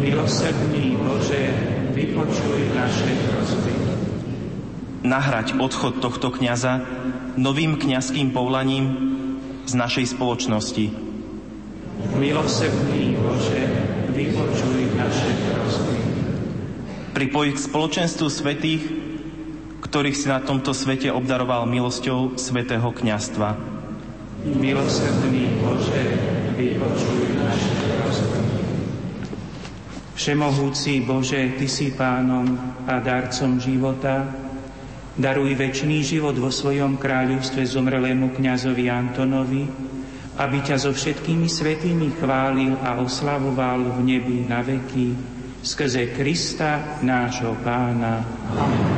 [0.00, 1.52] Milosrdný Bože,
[1.92, 3.72] vypočuj naše prosby.
[5.04, 6.99] Nahrať odchod tohto kňaza
[7.36, 8.86] novým kňazským povolaním
[9.68, 10.86] z našej spoločnosti.
[12.16, 13.60] Milosrdný Bože,
[14.10, 15.98] vypočuj naše prosby.
[17.12, 18.82] Pripojiť k spoločenstvu svetých,
[19.84, 23.48] ktorých si na tomto svete obdaroval milosťou svetého kňastva.
[24.56, 26.02] Milosrdný Bože,
[26.56, 28.40] vypočuj naše prosby.
[30.16, 32.44] Všemohúci Bože, Ty si pánom
[32.84, 34.49] a darcom života,
[35.16, 39.62] daruj väčší život vo svojom kráľovstve zomrelému kňazovi Antonovi,
[40.38, 45.12] aby ťa so všetkými svetými chválil a oslavoval v nebi na veky,
[45.60, 48.24] skrze Krista, nášho pána.
[48.56, 48.89] Amen.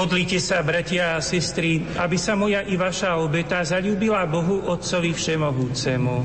[0.00, 6.16] Modlite sa, bratia a sestry, aby sa moja i vaša obeta zalúbila Bohu Otcovi Všemohúcemu.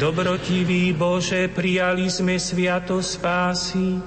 [0.00, 4.00] Dobrotivý Bože, prijali sme sviato spásy.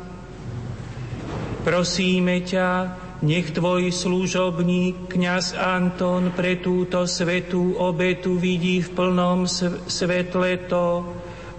[1.61, 9.45] Prosíme ťa, nech tvoj služobník, kňaz Anton, pre túto svetú obetu vidí v plnom
[9.85, 11.05] svetle to,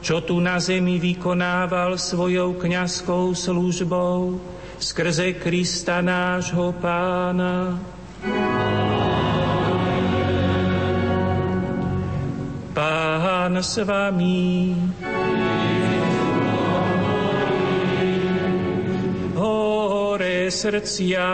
[0.02, 4.42] čo tu na zemi vykonával svojou kňazskou službou
[4.82, 7.78] skrze Krista nášho pána.
[12.74, 14.74] Pán s vami.
[20.52, 21.24] Srdcia.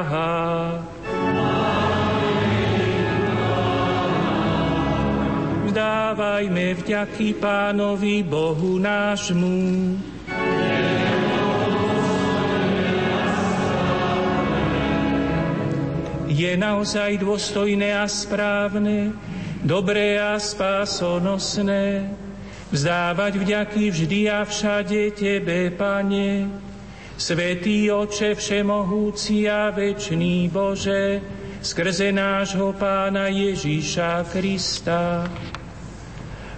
[5.66, 9.58] Vzdávajme vďaky Pánovi Bohu nášmu.
[16.30, 19.10] Je naozaj dôstojné a správne,
[19.66, 22.14] dobré a spásonosné,
[22.70, 26.46] vzdávať vďaky vždy a všade Tebe, Pane,
[27.18, 31.18] Svetý Oče Všemohúci a Večný Bože,
[31.58, 35.26] skrze nášho Pána Ježíša Krista,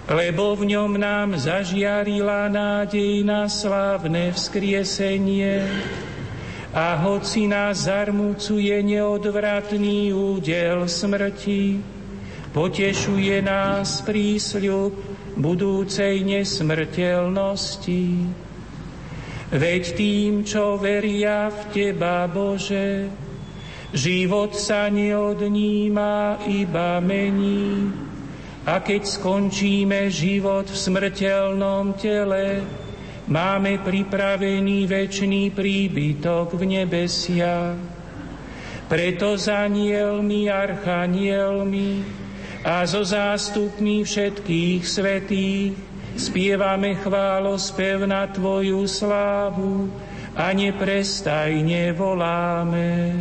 [0.05, 5.65] lebo v ňom nám zažiarila nádej na slávne vzkriesenie
[6.77, 11.81] a hoci nás zarmúcuje neodvratný údel smrti,
[12.53, 14.93] potešuje nás prísľub
[15.41, 18.05] budúcej nesmrteľnosti.
[19.51, 23.11] Veď tým, čo veria v Teba, Bože,
[23.91, 27.91] život sa neodníma, iba mení.
[28.63, 32.63] A keď skončíme život v smrteľnom tele,
[33.27, 37.75] máme pripravený väčší príbytok v nebesia.
[38.87, 41.91] Preto za anielmi, archanielmi,
[42.61, 45.73] a so zástupmi všetkých svetých
[46.17, 49.91] spievame chválospev na Tvoju slávu
[50.35, 53.15] a neprestajne voláme.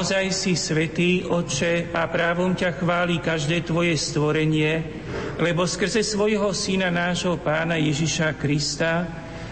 [0.00, 4.80] Naozaj si svetý, Oče, a právom ťa chváli každé Tvoje stvorenie,
[5.36, 9.04] lebo skrze svojho Syna nášho Pána Ježiša Krista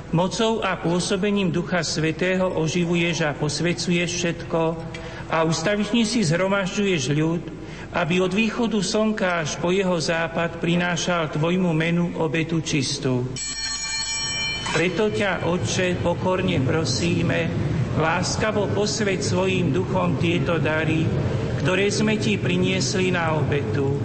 [0.09, 4.61] mocou a pôsobením Ducha Svetého oživuješ a posvecuješ všetko
[5.28, 7.44] a ustavične si zhromažďuješ ľud,
[7.92, 13.28] aby od východu slnka až po jeho západ prinášal Tvojmu menu obetu čistú.
[14.72, 17.53] Preto ťa, Otče, pokorne prosíme,
[17.99, 21.03] Láskavo posveď svojim duchom tieto dary,
[21.59, 23.99] ktoré sme ti priniesli na obetu,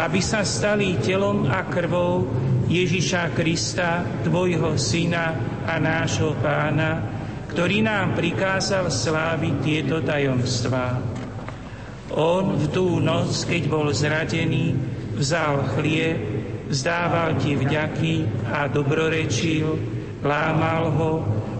[0.00, 2.24] aby sa stali telom a krvou
[2.72, 5.36] Ježiša Krista, tvojho syna
[5.68, 7.04] a nášho pána,
[7.52, 10.98] ktorý nám prikázal sláviť tieto tajomstvá.
[12.16, 14.72] On v tú noc, keď bol zradený,
[15.20, 16.16] vzal chlieb,
[16.72, 18.14] vzdával ti vďaky
[18.48, 19.68] a dobrorečil,
[20.24, 21.12] lámal ho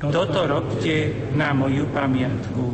[0.00, 2.72] Toto robte na moju pamiatku.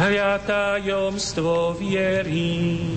[0.00, 2.94] hľa tajomstvo viery.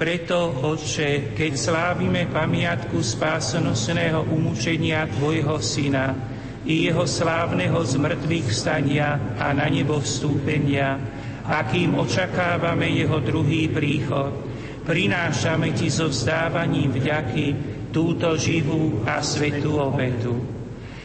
[0.00, 6.16] Preto, Otče, keď slávime pamiatku spásonosného umúčenia Tvojho Syna
[6.64, 10.96] i jeho slávneho zmrtvých vstania a na nebo vstúpenia,
[11.44, 14.40] akým očakávame jeho druhý príchod,
[14.88, 17.46] prinášame Ti so vzdávaním vďaky
[17.92, 20.32] túto živú a svetú obetu.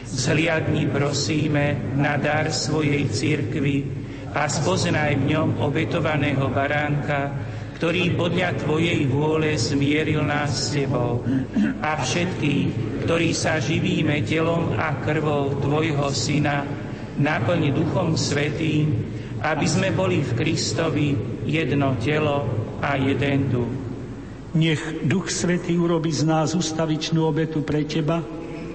[0.08, 3.84] Zhliadni prosíme na dar svojej cirkvi
[4.32, 11.20] a spoznaj v ňom obetovaného baránka, ktorý podľa Tvojej vôle zmieril nás s Tebou
[11.84, 12.68] a všetkých,
[13.04, 16.64] ktorí sa živíme telom a krvou Tvojho Syna,
[17.20, 18.96] naplň Duchom Svetým,
[19.44, 21.08] aby sme boli v Kristovi
[21.44, 22.48] jedno telo
[22.80, 23.72] a jeden duch.
[24.56, 28.24] Nech Duch Svetý urobi z nás ustavičnú obetu pre Teba,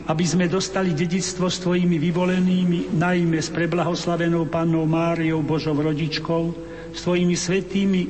[0.06, 6.54] aby sme dostali dedictvo s Tvojimi vyvolenými, najmä s preblahoslavenou Pannou Máriou, Božou rodičkou,
[6.94, 8.02] s Tvojimi svetými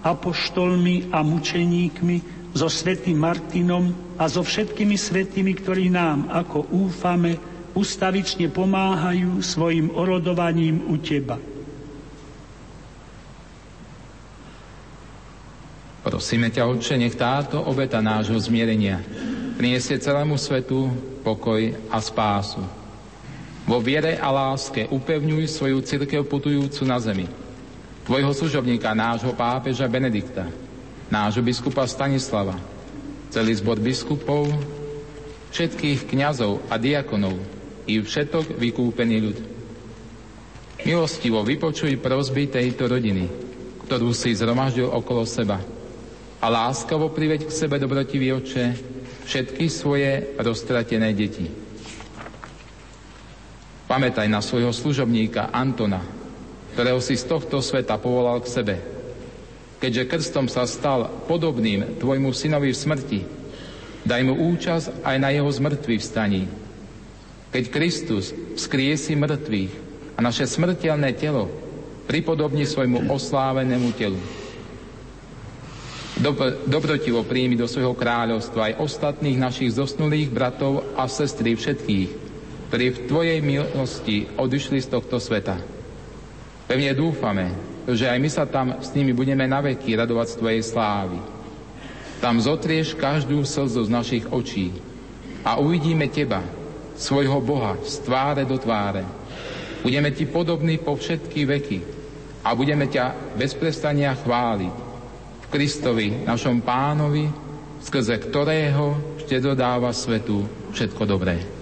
[0.00, 7.38] apoštolmi a mučeníkmi, so svetým Martinom a so všetkými svetými, ktorí nám, ako úfame,
[7.78, 11.38] ustavične pomáhajú svojim orodovaním u Teba.
[16.00, 18.98] Prosíme ťa, Otče, nech táto obeta nášho zmierenia
[19.60, 20.88] priniesie celému svetu
[21.20, 21.60] pokoj
[21.92, 22.64] a spásu.
[23.68, 27.28] Vo viere a láske upevňuj svoju církev putujúcu na zemi
[28.04, 30.48] tvojho služobníka, nášho pápeža Benedikta,
[31.10, 32.56] nášho biskupa Stanislava,
[33.30, 34.50] celý zbor biskupov,
[35.50, 37.34] všetkých kňazov a diakonov
[37.86, 39.38] i všetok vykúpený ľud.
[40.86, 43.28] Milostivo vypočuj prosby tejto rodiny,
[43.84, 45.60] ktorú si zhromaždil okolo seba
[46.40, 48.64] a láskavo priveď k sebe dobrotivý oče
[49.28, 51.46] všetky svoje roztratené deti.
[53.90, 56.19] Pamätaj na svojho služobníka Antona,
[56.74, 58.76] ktorého si z tohto sveta povolal k sebe.
[59.80, 63.20] Keďže krstom sa stal podobným tvojmu synovi v smrti,
[64.04, 66.44] daj mu účasť aj na jeho zmrtvý vstaní.
[67.50, 69.72] Keď Kristus vzkriesi mŕtvych
[70.14, 71.48] a naše smrteľné telo
[72.04, 74.20] pripodobní svojmu oslávenému telu.
[76.20, 82.08] Dob- dobrotivo príjmi do svojho kráľovstva aj ostatných našich zosnulých bratov a sestry všetkých,
[82.68, 85.79] ktorí v Tvojej milosti odišli z tohto sveta
[86.70, 87.50] Pevne dúfame,
[87.90, 91.18] že aj my sa tam s nimi budeme naveky radovať z Tvojej slávy.
[92.22, 94.70] Tam zotrieš každú slzu z našich očí
[95.42, 96.46] a uvidíme Teba,
[96.94, 99.02] svojho Boha, z tváre do tváre.
[99.82, 101.78] Budeme Ti podobní po všetky veky
[102.46, 104.74] a budeme ťa bez prestania chváliť
[105.42, 107.26] v Kristovi, našom pánovi,
[107.82, 111.59] skrze ktorého ešte dodáva svetu všetko dobré.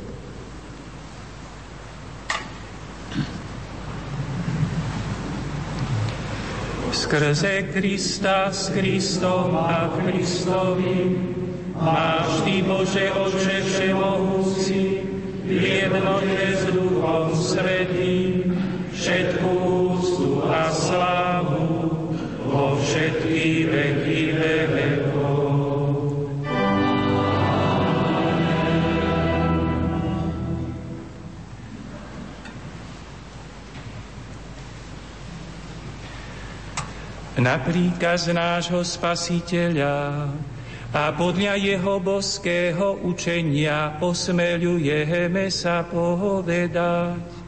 [6.92, 11.20] Skrze Krista, s Kristom a Kristovi,
[11.76, 15.04] máš Ty, Bože Oče Všemohúci,
[15.44, 18.56] v jednote s Duchom Svetým,
[18.92, 19.52] všetkú
[19.96, 22.12] úctu a slávu
[22.48, 25.07] vo všetky veky vekov.
[37.48, 40.28] Na príkaz nášho spasiteľa
[40.92, 47.47] a podľa jeho boského učenia osmeľujeme sa povedať.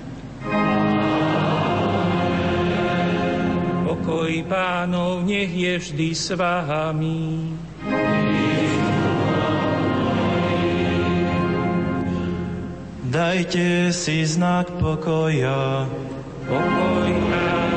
[4.01, 7.53] Pokoj pánov nech je vždy s vámi.
[13.05, 15.85] Dajte si znak pokoja.
[16.49, 17.70] Pokoj pánov.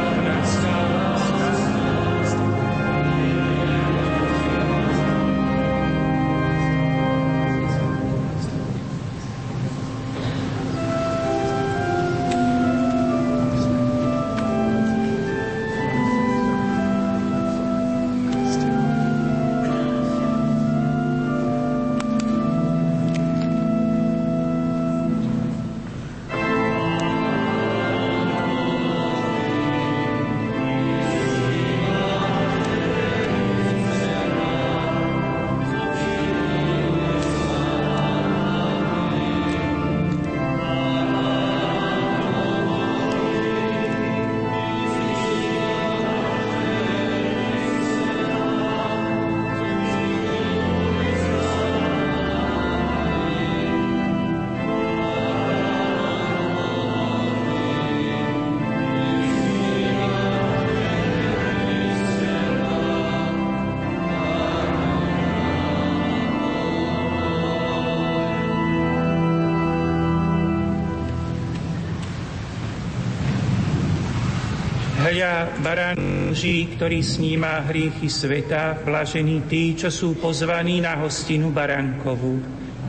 [75.15, 82.43] Hľa baranží, ktorý sníma hriechy sveta, blažení tí, čo sú pozvaní na hostinu barankovú.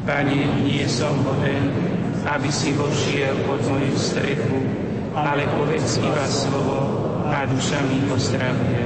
[0.10, 1.70] Pane, nie som hoden,
[2.26, 4.58] aby si vošiel pod moju strechu,
[5.14, 8.85] ale povedz iba slovo a duša mi pozdravuje.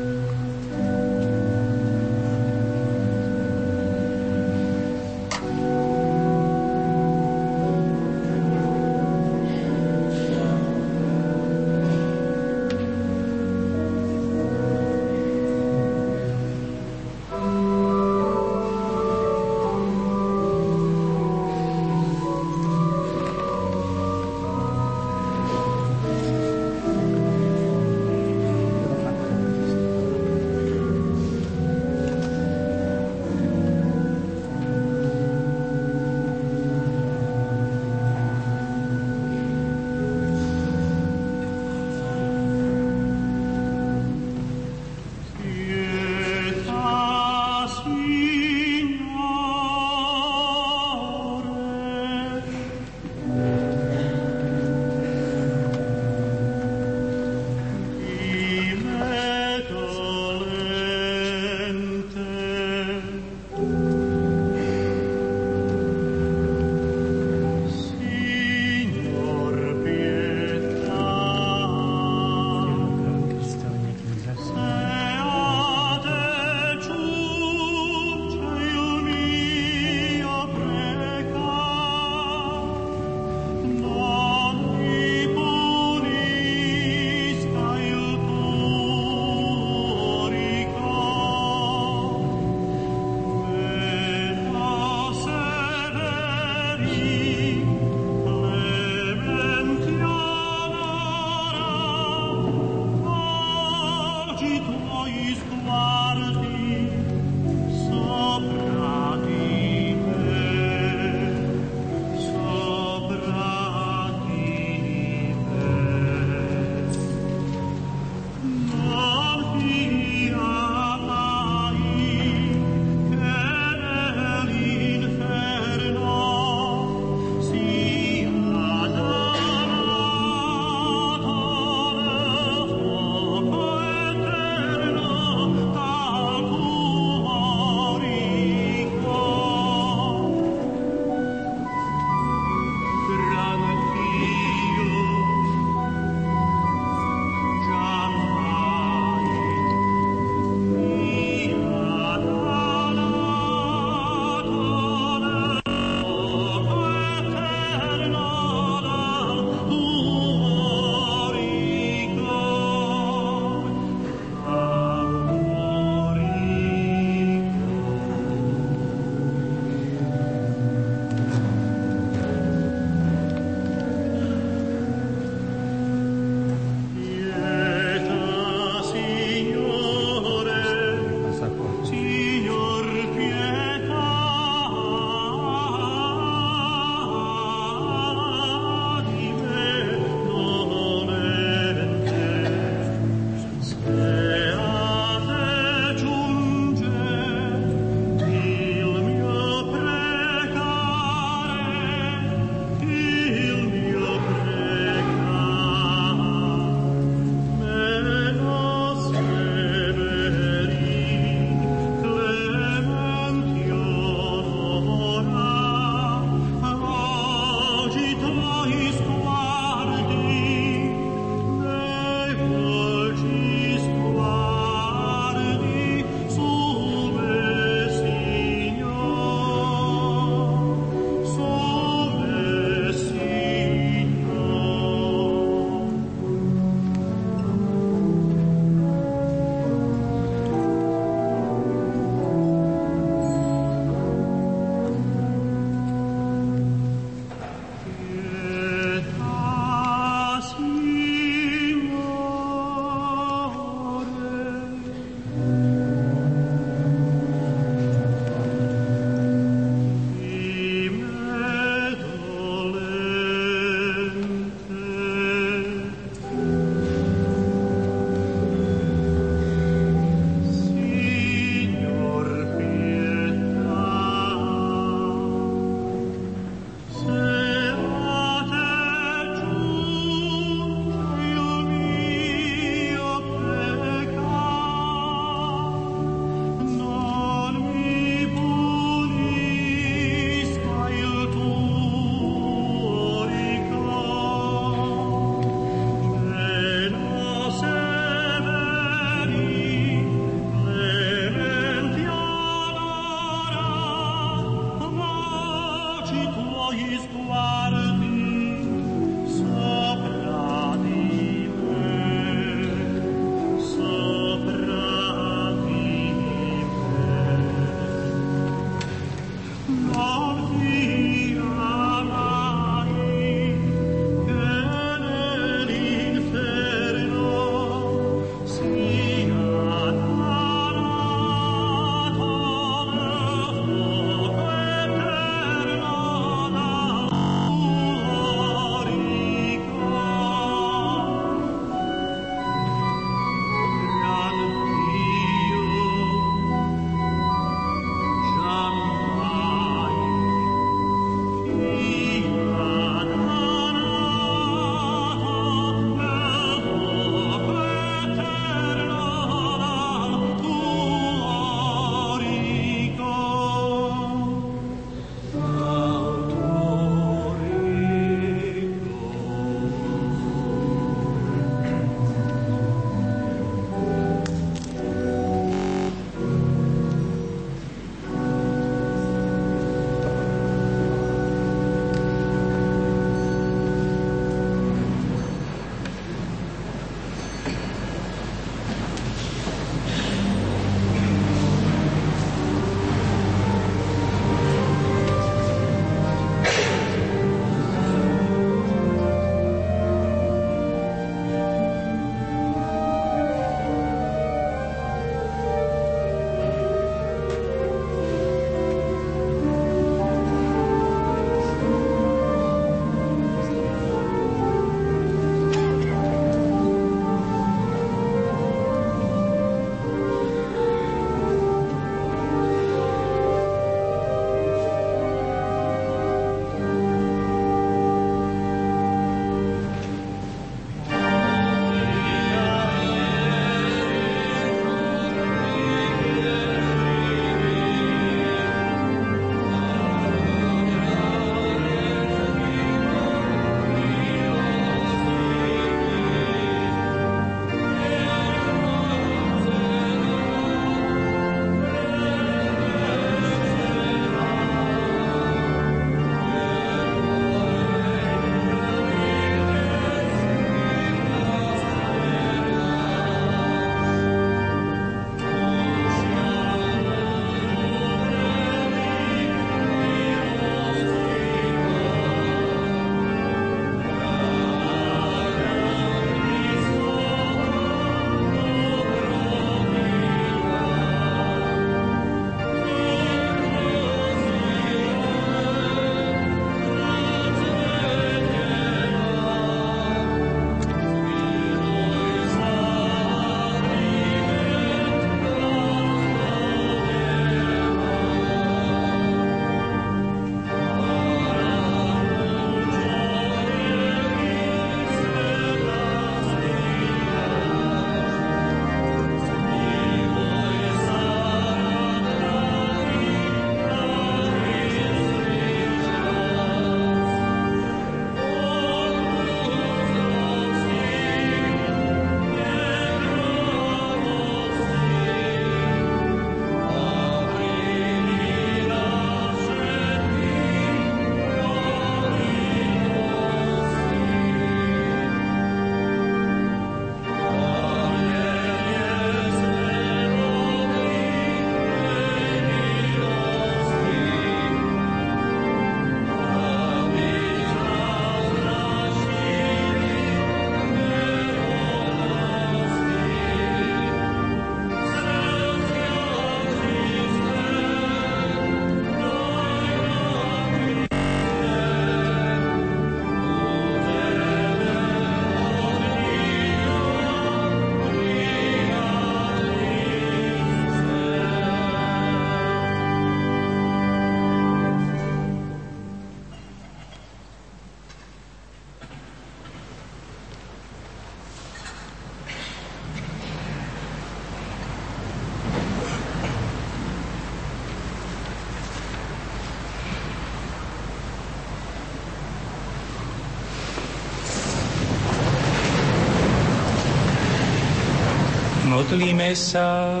[598.88, 600.00] Modlíme sa.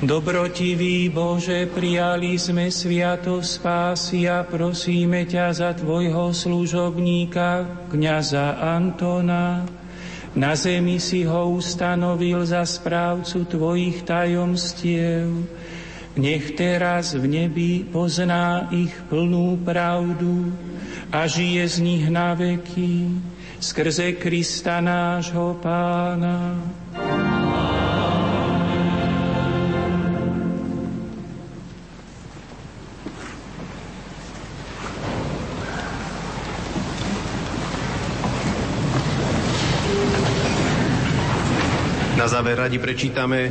[0.00, 9.68] Dobrotivý Bože, prijali sme sviato spásy a prosíme ťa za Tvojho služobníka, kniaza Antona.
[10.32, 15.28] Na zemi si ho ustanovil za správcu Tvojich tajomstiev.
[16.16, 20.56] Nech teraz v nebi pozná ich plnú pravdu
[21.12, 23.12] a žije z nich na veky
[23.60, 26.56] skrze Krista nášho Pána.
[42.44, 43.48] Záver radi prečítame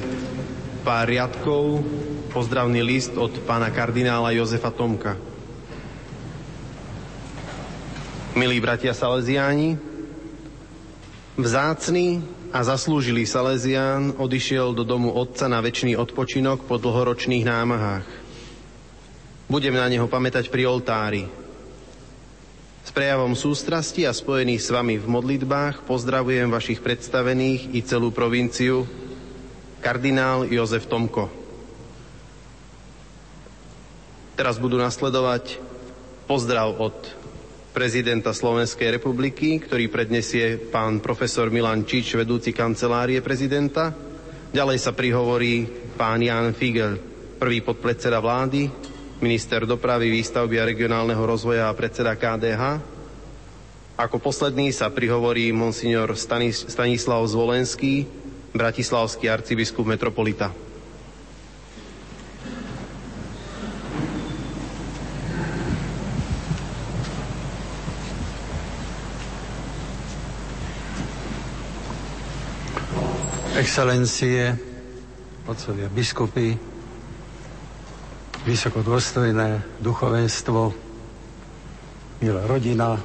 [0.86, 1.82] pár riadkov,
[2.30, 5.18] pozdravný list od pána kardinála Jozefa Tomka.
[8.38, 9.82] Milí bratia Salesiáni,
[11.42, 12.22] vzácný
[12.54, 18.06] a zaslúžilý Salesián odišiel do domu otca na väčší odpočinok po dlhoročných námahách.
[19.50, 21.26] Budem na neho pamätať pri oltári,
[22.84, 28.84] s prejavom sústrasti a spojených s vami v modlitbách pozdravujem vašich predstavených i celú provinciu,
[29.80, 31.32] kardinál Jozef Tomko.
[34.36, 35.64] Teraz budú nasledovať
[36.28, 36.96] pozdrav od
[37.72, 43.96] prezidenta Slovenskej republiky, ktorý prednesie pán profesor Milan Čič, vedúci kancelárie prezidenta.
[44.52, 45.66] Ďalej sa prihovorí
[45.96, 47.00] pán Jan Figel,
[47.40, 48.93] prvý podpredseda vlády,
[49.24, 52.84] minister dopravy, výstavby a regionálneho rozvoja a predseda KDH.
[53.96, 58.04] Ako posledný sa prihovorí monsignor Stanis- Stanislav Zvolenský,
[58.52, 60.52] bratislavský arcibiskup metropolita.
[73.56, 74.60] Excelencie,
[75.48, 76.73] otcovia biskupy,
[78.44, 80.76] vysokodôstojné duchovenstvo,
[82.20, 83.00] milá rodina,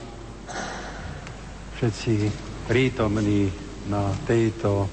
[1.78, 2.14] všetci
[2.66, 3.47] prítomní
[3.86, 4.91] na tejto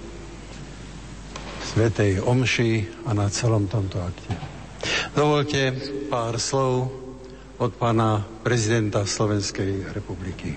[1.65, 4.37] svetej omši a na celom tomto akte.
[5.17, 5.73] Dovolte
[6.13, 6.93] pár slov
[7.57, 10.53] od pána prezidenta Slovenskej republiky.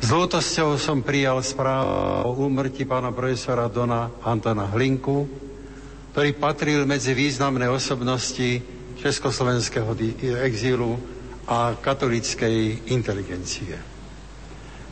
[0.00, 5.49] S lútosťou som prijal správu o úmrti pána profesora Dona Antona Hlinku,
[6.20, 8.60] ktorý patril medzi významné osobnosti
[9.00, 9.88] československého
[10.44, 11.00] exílu
[11.48, 13.72] a katolíckej inteligencie.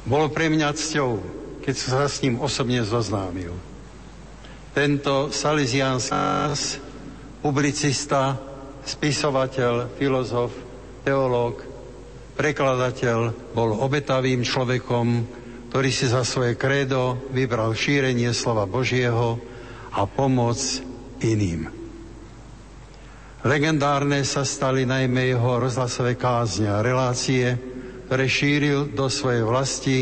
[0.08, 1.20] Bolo pre mňa cťou,
[1.60, 3.52] keď som sa s ním osobne zoznámil.
[4.72, 6.80] Tento salesianský
[7.44, 8.32] publicista,
[8.88, 10.56] spisovateľ, filozof,
[11.04, 11.60] teológ,
[12.40, 15.28] prekladateľ, bol obetavým človekom,
[15.68, 19.36] ktorý si za svoje krédo vybral šírenie slova Božieho
[19.92, 20.87] a pomoc
[21.22, 21.70] iným.
[23.46, 27.54] Legendárne sa stali najmä jeho rozhlasové kázne a relácie,
[28.10, 29.98] ktoré šíril do svojej vlasti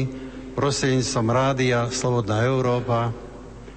[0.57, 3.13] prostredníctvom rádia Slobodná Európa,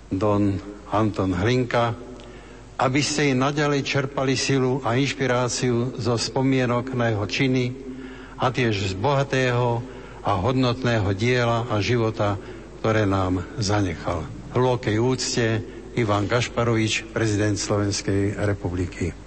[0.07, 0.63] Don
[0.95, 1.99] Anton Hlinka,
[2.79, 7.75] aby ste i naďalej čerpali silu a inšpiráciu zo spomienok na jeho činy
[8.39, 9.83] a tiež z bohatého
[10.23, 12.39] a hodnotného diela a života,
[12.79, 14.23] ktoré nám zanechal.
[14.55, 15.59] Hlbokej úcte
[15.99, 19.22] Ivan Gašparovič, prezident Slovenskej republiky.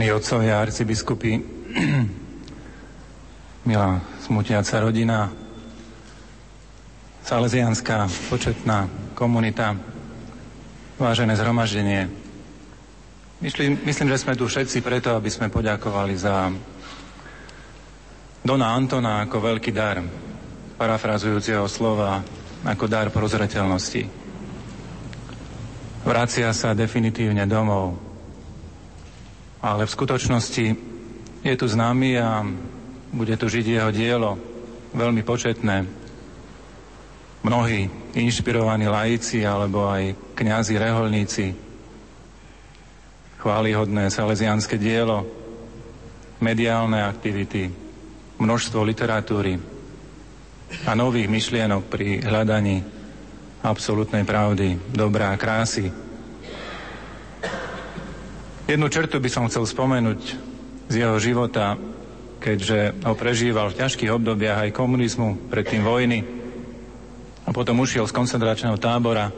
[0.00, 1.44] Cení otcovia arcibiskupy,
[3.68, 5.28] milá smutiaca rodina,
[7.20, 9.76] salesianská početná komunita,
[10.96, 12.08] vážené zhromaždenie.
[13.44, 16.48] Myslím, myslím, že sme tu všetci preto, aby sme poďakovali za
[18.40, 20.00] Dona Antona ako veľký dar,
[20.80, 22.24] parafrazujúceho slova
[22.64, 24.08] ako dar prozreteľnosti.
[26.08, 28.09] Vracia sa definitívne domov,
[29.60, 30.66] ale v skutočnosti
[31.44, 32.44] je tu známy a
[33.12, 34.40] bude tu žiť jeho dielo,
[34.96, 35.84] veľmi početné.
[37.40, 41.46] Mnohí inšpirovaní laici alebo aj kňazi, reholníci,
[43.40, 45.24] chválihodné salesianské dielo,
[46.40, 47.68] mediálne aktivity,
[48.40, 49.56] množstvo literatúry
[50.84, 52.84] a nových myšlienok pri hľadaní
[53.60, 55.92] absolútnej pravdy, dobrá krásy,
[58.70, 60.20] Jednu čertu by som chcel spomenúť
[60.86, 61.74] z jeho života,
[62.38, 66.22] keďže ho prežíval v ťažkých obdobiach aj komunizmu, predtým vojny
[67.42, 69.34] a potom ušiel z koncentračného tábora,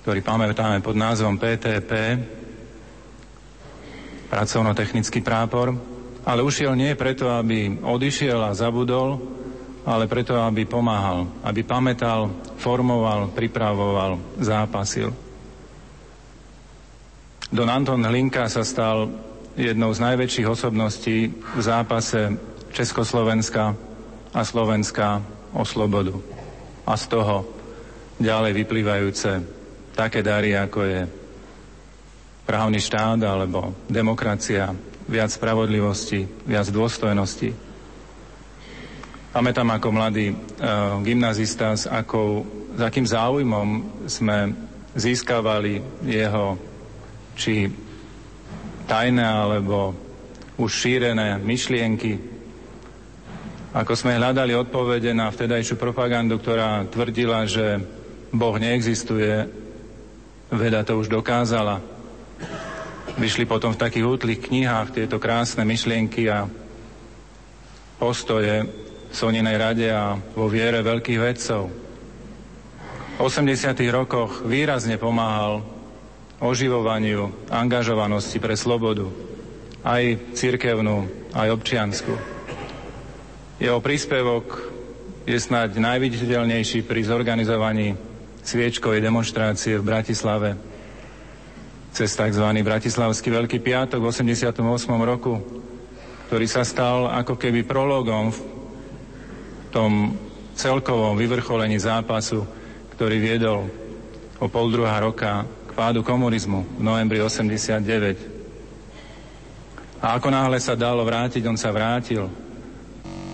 [0.00, 1.92] ktorý pamätáme pod názvom PTP,
[4.32, 5.76] pracovno-technický prápor,
[6.24, 9.20] ale ušiel nie preto, aby odišiel a zabudol,
[9.84, 15.25] ale preto, aby pomáhal, aby pamätal, formoval, pripravoval, zápasil.
[17.46, 19.06] Don Anton Hlinka sa stal
[19.54, 22.34] jednou z najväčších osobností v zápase
[22.74, 23.70] Československa
[24.34, 25.22] a Slovenska
[25.54, 26.18] o slobodu.
[26.82, 27.46] A z toho
[28.18, 29.30] ďalej vyplývajúce
[29.94, 31.00] také dary, ako je
[32.42, 34.74] právny štát alebo demokracia,
[35.06, 37.54] viac spravodlivosti, viac dôstojnosti.
[39.30, 42.42] Pamätám ako mladý uh, gymnazista, s, akou,
[42.74, 43.68] s akým záujmom
[44.10, 44.50] sme
[44.98, 46.58] získavali jeho
[47.36, 47.68] či
[48.88, 49.92] tajné alebo
[50.56, 52.16] už šírené myšlienky.
[53.76, 57.76] Ako sme hľadali odpovede na vtedajšiu propagandu, ktorá tvrdila, že
[58.32, 59.44] Boh neexistuje,
[60.48, 61.84] veda to už dokázala.
[63.20, 66.48] Vyšli potom v takých útlých knihách tieto krásne myšlienky a
[68.00, 68.64] postoje
[69.08, 71.62] v Soninej rade a vo viere veľkých vedcov.
[73.16, 73.76] V 80.
[73.92, 75.75] rokoch výrazne pomáhal
[76.40, 79.08] oživovaniu angažovanosti pre slobodu,
[79.80, 82.12] aj cirkevnú, aj občiansku.
[83.56, 84.76] Jeho príspevok
[85.24, 87.96] je snáď najviditeľnejší pri zorganizovaní
[88.44, 90.54] sviečkovej demonstrácie v Bratislave
[91.96, 92.46] cez tzv.
[92.60, 94.60] Bratislavský Veľký piatok v 88.
[95.00, 95.40] roku,
[96.28, 98.38] ktorý sa stal ako keby prologom v
[99.72, 100.12] tom
[100.52, 102.44] celkovom vyvrcholení zápasu,
[102.92, 103.66] ktorý viedol
[104.36, 110.00] o pol druhá roka pádu komunizmu v novembri 89.
[110.00, 112.32] A ako náhle sa dalo vrátiť, on sa vrátil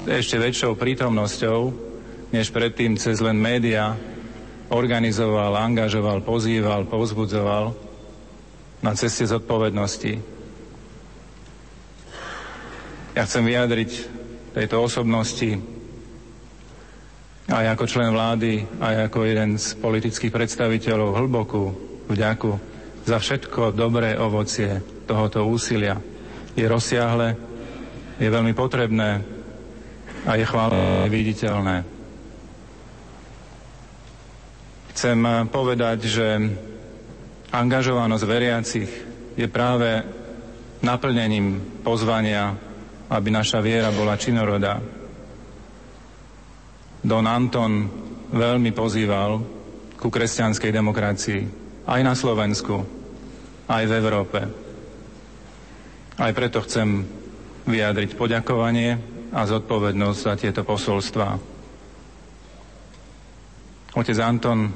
[0.03, 1.71] ešte väčšou prítomnosťou,
[2.35, 3.95] než predtým cez len média
[4.75, 7.79] organizoval, angažoval, pozýval, povzbudzoval
[8.83, 10.19] na ceste zodpovednosti.
[13.15, 13.91] Ja chcem vyjadriť
[14.59, 15.63] tejto osobnosti
[17.47, 22.53] aj ako člen vlády, aj ako jeden z politických predstaviteľov hlbokú vďaku
[23.03, 24.79] za všetko dobré ovocie
[25.09, 25.99] tohoto úsilia.
[26.55, 27.35] Je rozsiahle,
[28.21, 29.25] je veľmi potrebné
[30.23, 31.77] a je chválené viditeľné.
[34.93, 35.19] Chcem
[35.51, 36.27] povedať, že
[37.51, 38.91] angažovanosť veriacich
[39.35, 40.05] je práve
[40.85, 42.55] naplnením pozvania,
[43.11, 44.79] aby naša viera bola činorodá.
[47.03, 47.91] Don Anton
[48.31, 49.43] veľmi pozýval
[49.99, 52.87] ku kresťanskej demokracii aj na Slovensku,
[53.67, 54.41] aj v Európe.
[56.19, 57.03] Aj preto chcem
[57.67, 58.99] vyjadriť poďakovanie
[59.33, 61.41] a zodpovednosť za tieto posolstvá.
[63.93, 64.73] Otec Anton,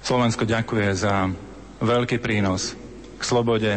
[0.00, 1.28] Slovensko ďakuje za
[1.78, 2.74] veľký prínos
[3.18, 3.72] k slobode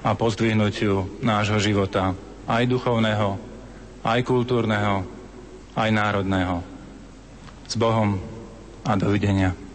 [0.00, 2.14] a pozdvihnutiu nášho života,
[2.48, 3.36] aj duchovného,
[4.04, 5.04] aj kultúrneho,
[5.76, 6.62] aj národného.
[7.68, 8.18] S Bohom
[8.82, 9.69] a dovidenia.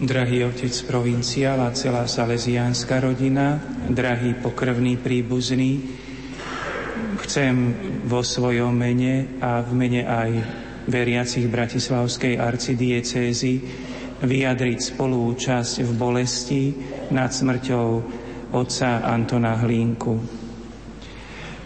[0.00, 5.76] Drahý otec provinciál a celá salesiánska rodina, drahý pokrvný príbuzný,
[7.20, 7.76] chcem
[8.08, 10.30] vo svojom mene a v mene aj
[10.88, 13.54] veriacich Bratislavskej arcidiecézy
[14.24, 16.72] vyjadriť spolúčasť v bolesti
[17.12, 17.86] nad smrťou
[18.56, 20.16] otca Antona Hlínku.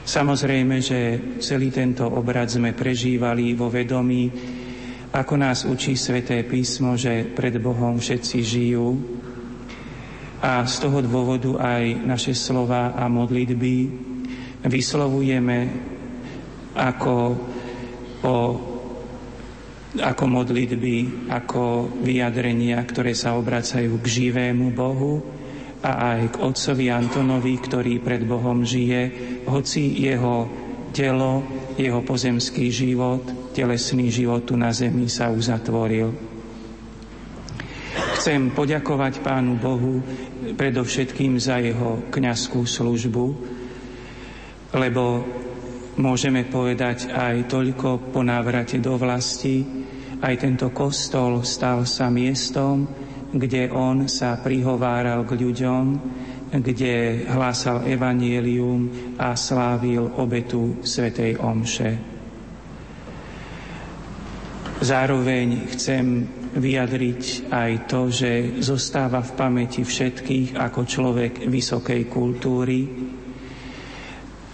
[0.02, 0.98] Samozrejme, že
[1.38, 4.26] celý tento obrad sme prežívali vo vedomí
[5.14, 8.98] ako nás učí sväté písmo, že pred Bohom všetci žijú.
[10.42, 13.74] A z toho dôvodu aj naše slova a modlitby
[14.66, 15.58] vyslovujeme
[16.74, 17.16] ako,
[18.26, 18.36] o,
[20.02, 25.22] ako modlitby, ako vyjadrenia, ktoré sa obracajú k živému Bohu
[25.78, 29.02] a aj k otcovi Antonovi, ktorý pred Bohom žije,
[29.46, 30.63] hoci jeho
[30.94, 31.42] telo,
[31.74, 36.10] jeho pozemský život telesný život tu na zemi sa uzatvoril.
[38.18, 40.02] Chcem poďakovať Pánu Bohu
[40.58, 43.24] predovšetkým za jeho kňazskú službu,
[44.74, 45.22] lebo
[46.02, 49.62] môžeme povedať aj toľko po návrate do vlasti,
[50.18, 52.88] aj tento kostol stal sa miestom,
[53.30, 55.84] kde on sa prihováral k ľuďom,
[56.54, 61.90] kde hlásal evanielium a slávil obetu Svetej Omše.
[64.84, 72.80] Zároveň chcem vyjadriť aj to, že zostáva v pamäti všetkých ako človek vysokej kultúry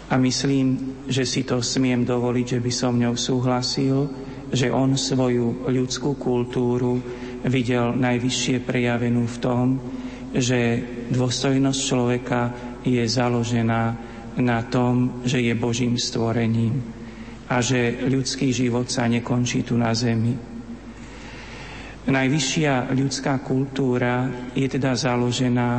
[0.09, 3.97] a myslím, že si to smiem dovoliť, že by som ňou súhlasil,
[4.51, 6.99] že on svoju ľudskú kultúru
[7.47, 9.67] videl najvyššie prejavenú v tom,
[10.35, 12.41] že dôstojnosť človeka
[12.87, 13.83] je založená
[14.39, 16.81] na tom, že je Božím stvorením
[17.51, 20.39] a že ľudský život sa nekončí tu na zemi.
[22.11, 25.71] Najvyššia ľudská kultúra je teda založená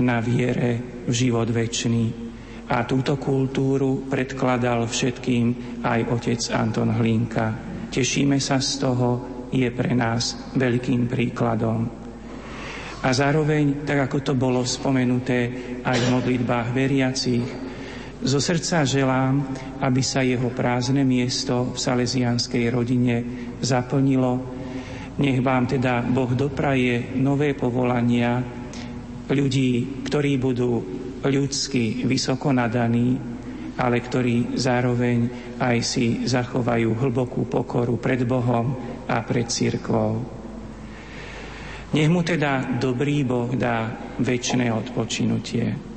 [0.00, 2.28] na viere v život väčší.
[2.68, 7.46] A túto kultúru predkladal všetkým aj otec Anton Hlinka.
[7.88, 9.08] Tešíme sa z toho,
[9.48, 11.97] je pre nás veľkým príkladom.
[12.98, 15.54] A zároveň, tak ako to bolo spomenuté
[15.86, 17.46] aj v modlitbách veriacich,
[18.18, 19.46] zo srdca želám,
[19.78, 23.16] aby sa jeho prázdne miesto v salesianskej rodine
[23.62, 24.42] zaplnilo.
[25.22, 28.42] Nech vám teda Boh dopraje nové povolania
[29.30, 30.82] ľudí, ktorí budú
[31.22, 33.14] ľudsky vysoko nadaní,
[33.78, 35.18] ale ktorí zároveň
[35.62, 38.74] aj si zachovajú hlbokú pokoru pred Bohom
[39.06, 40.37] a pred církvou.
[41.88, 43.88] Nech mu teda dobrý Boh dá
[44.20, 45.87] väčšné odpočinutie.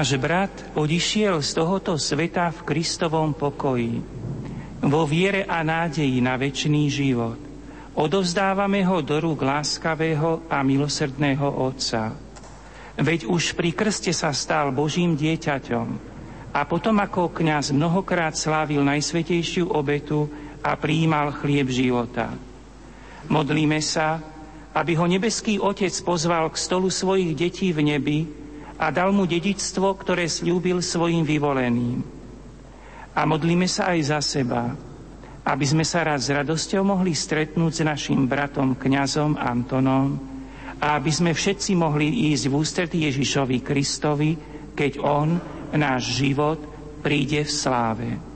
[0.00, 4.00] Náš brat odišiel z tohoto sveta v Kristovom pokoji,
[4.80, 7.36] vo viere a nádeji na väčší život.
[8.00, 12.16] Odovzdávame ho do rúk láskavého a milosrdného Otca.
[12.96, 15.86] Veď už pri krste sa stal Božím dieťaťom
[16.48, 20.32] a potom ako kňaz mnohokrát slávil najsvetejšiu obetu
[20.64, 22.32] a prijímal chlieb života.
[23.28, 24.16] Modlíme sa,
[24.72, 28.39] aby ho nebeský Otec pozval k stolu svojich detí v nebi,
[28.80, 32.00] a dal mu dedičstvo, ktoré slúbil svojim vyvoleným.
[33.12, 34.72] A modlíme sa aj za seba,
[35.44, 40.16] aby sme sa raz s radosťou mohli stretnúť s našim bratom kňazom Antonom
[40.80, 44.30] a aby sme všetci mohli ísť v ústretí Ježišovi Kristovi,
[44.72, 45.36] keď On,
[45.76, 46.56] náš život,
[47.04, 48.29] príde v sláve.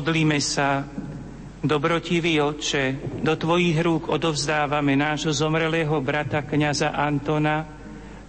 [0.00, 0.80] Modlíme sa,
[1.60, 7.68] dobrotivý Otče, do Tvojich rúk odovzdávame nášho zomrelého brata kniaza Antona,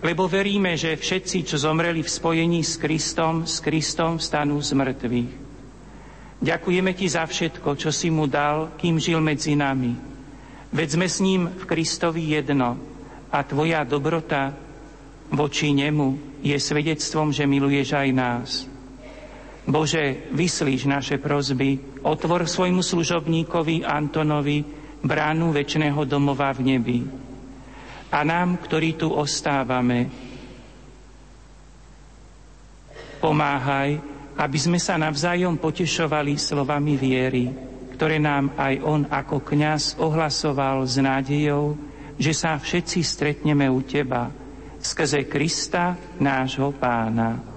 [0.03, 5.31] lebo veríme, že všetci, čo zomreli v spojení s Kristom, s Kristom stanú z mŕtvych.
[6.43, 9.95] Ďakujeme Ti za všetko, čo si mu dal, kým žil medzi nami.
[10.75, 12.75] Veď sme s ním v Kristovi jedno
[13.31, 14.51] a Tvoja dobrota
[15.31, 18.70] voči nemu je svedectvom, že miluješ aj nás.
[19.71, 24.61] Bože, vyslíš naše prozby, otvor svojmu služobníkovi Antonovi
[24.99, 26.99] bránu väčšného domova v nebi.
[28.11, 30.11] A nám, ktorí tu ostávame,
[33.23, 33.95] pomáhaj,
[34.35, 37.47] aby sme sa navzájom potešovali slovami viery,
[37.95, 41.79] ktoré nám aj on ako kňaz ohlasoval s nádejou,
[42.19, 44.41] že sa všetci stretneme u Teba
[44.81, 47.50] skrze Krista, nášho pána.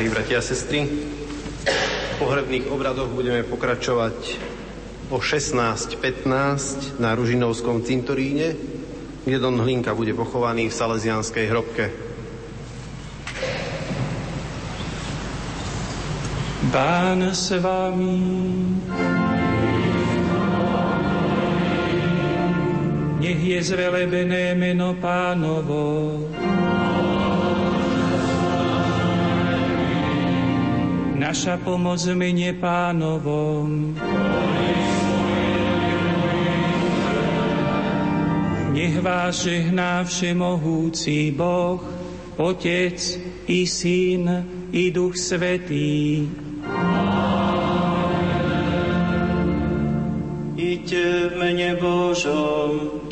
[0.00, 4.16] Drahí bratia a sestry, v pohrebných obradoch budeme pokračovať
[5.12, 8.56] o 16.15 na Ružinovskom cintoríne,
[9.28, 11.92] kde Don Hlinka bude pochovaný v Salesianskej hrobke.
[16.72, 18.16] Pán s vami.
[23.20, 26.16] Nech je zvelebené meno pánovo.
[31.30, 33.94] Naša pomoc mene pánovom.
[38.74, 41.78] Nech vás žehná všemohúci Boh,
[42.34, 42.98] Otec
[43.46, 44.26] i Syn
[44.74, 46.26] i Duch Svetý.
[50.58, 53.06] Iďte v mene Božom,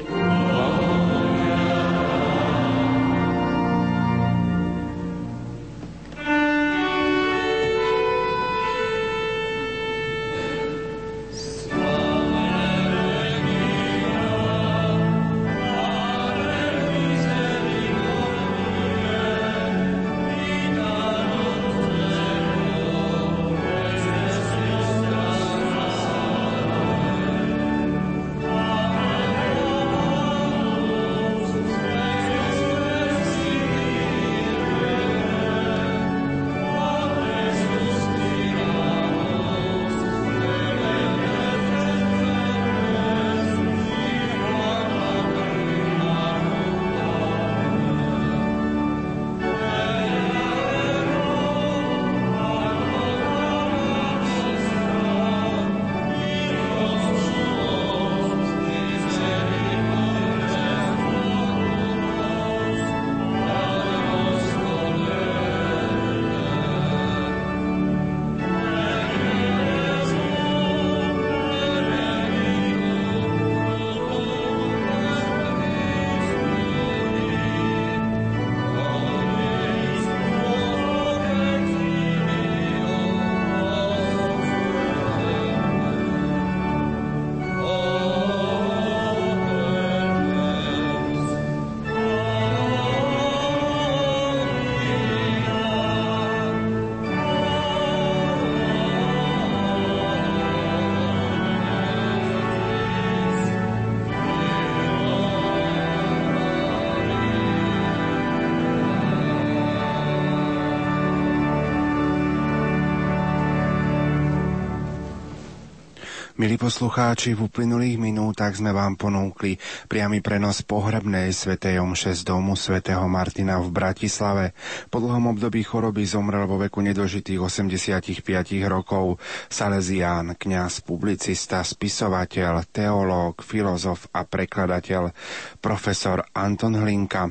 [116.49, 122.57] Milí poslucháči, v uplynulých minútach sme vám ponúkli priamy prenos pohrebnej svätej omše z domu
[122.57, 124.57] svätého Martina v Bratislave.
[124.89, 129.21] Po dlhom období choroby zomrel vo veku nedožitých 85 rokov
[129.53, 135.13] Salesián, kňaz, publicista, spisovateľ, teológ, filozof a prekladateľ
[135.61, 137.29] profesor Anton Hlinka.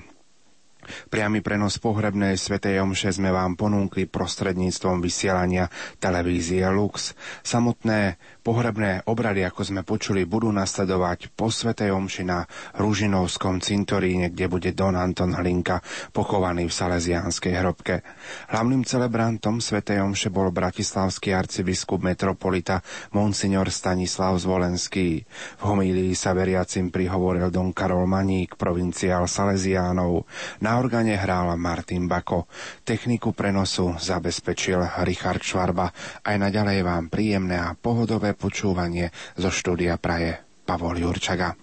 [1.11, 5.67] Priamy prenos pohrebnej svätej omše sme vám ponúkli prostredníctvom vysielania
[5.99, 7.11] televízie Lux.
[7.43, 8.15] Samotné
[8.47, 12.47] Pohrebné obrady, ako sme počuli, budú nasledovať po Svetej Omši na
[12.79, 15.83] Ružinovskom cintoríne, kde bude Don Anton Hlinka
[16.15, 18.07] pochovaný v salesianskej hrobke.
[18.47, 22.79] Hlavným celebrantom Svetej Omše bol bratislavský arcibiskup metropolita
[23.11, 25.27] Monsignor Stanislav Zvolenský.
[25.59, 30.23] V homílii sa veriacim prihovoril Don Karol Maník, provinciál Salesiánov.
[30.63, 32.47] Na organe hral Martin Bako.
[32.87, 35.91] Techniku prenosu zabezpečil Richard Švarba.
[36.23, 41.57] Aj naďalej vám príjemné a pohodové počúvanie zo štúdia Praje Pavol Jurčaga.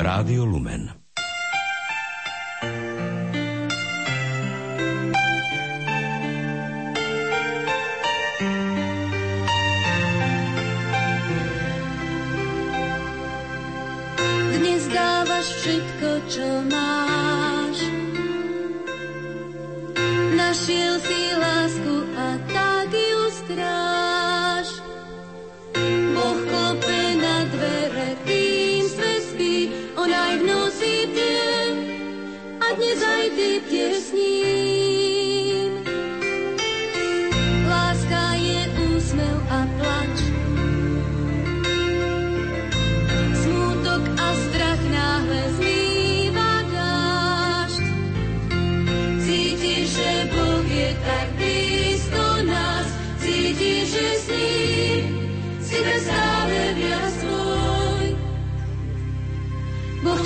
[0.00, 0.88] Rádio Lumen
[14.56, 17.29] Dnes dávaš všetko, čo máš
[20.30, 21.40] Now she'll feel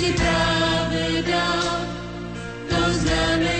[0.05, 1.45] ti pravda,
[2.69, 3.54] to znamená,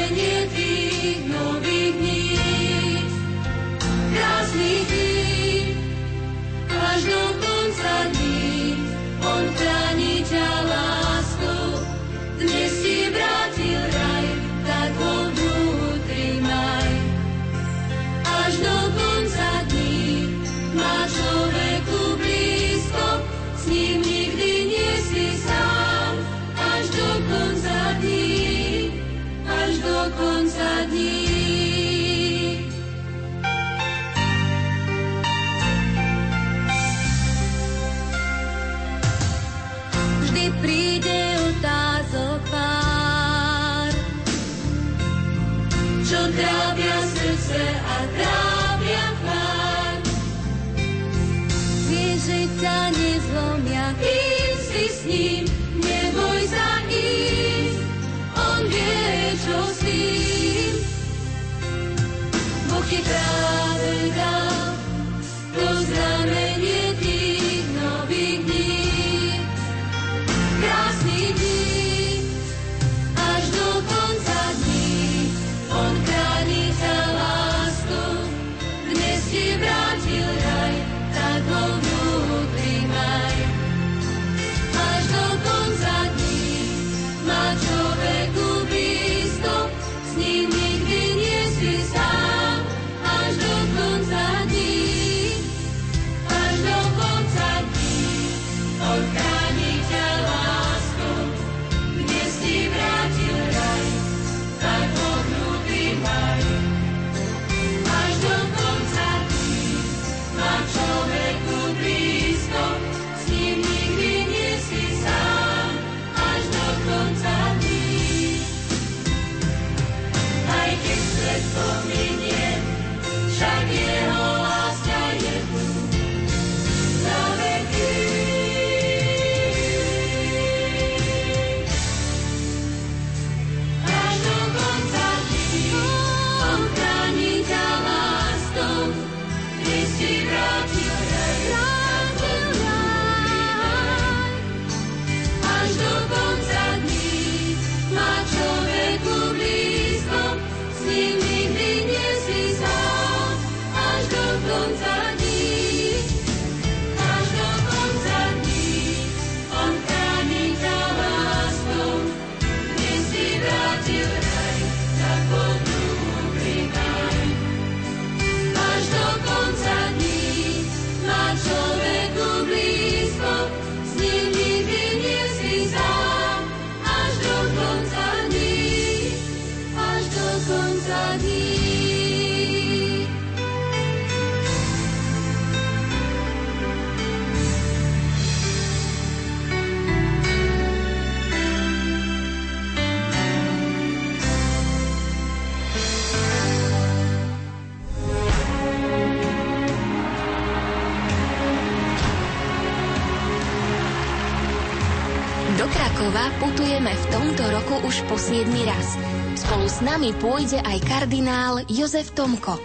[207.86, 208.98] už po 7 raz.
[209.38, 212.58] Spolu s nami pôjde aj kardinál Jozef Tomko.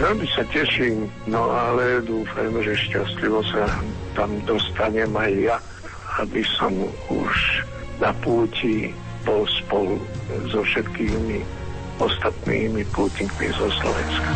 [0.00, 3.68] Veľmi sa teším, no ale dúfajme, že šťastlivo sa
[4.16, 5.56] tam dostanem aj ja,
[6.18, 6.72] aby som
[7.12, 7.62] už
[8.00, 8.90] na púti
[9.28, 10.00] bol spolu
[10.48, 11.44] so všetkými
[12.00, 14.30] ostatnými pútnikmi zo Slovenska.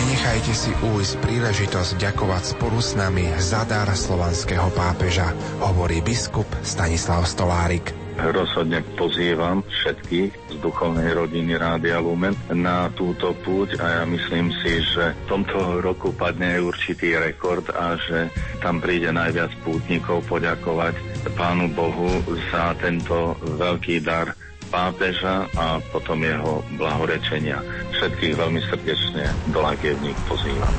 [0.00, 5.30] Nenechajte si újsť príležitosť ďakovať spolu s nami za dar slovanského pápeža,
[5.60, 8.01] hovorí biskup Stanislav Stolárik.
[8.18, 14.84] Rozhodne pozývam všetkých z duchovnej rodiny Rádia Lumen na túto púť a ja myslím si,
[14.84, 18.28] že v tomto roku padne určitý rekord a že
[18.60, 20.94] tam príde najviac pútnikov poďakovať
[21.32, 22.10] Pánu Bohu
[22.52, 24.36] za tento veľký dar
[24.72, 27.60] pápeža a potom jeho blahorečenia.
[27.96, 30.74] Všetkých veľmi srdečne do Lagievník pozývam.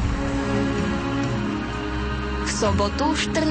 [2.44, 3.46] V sobotu 14.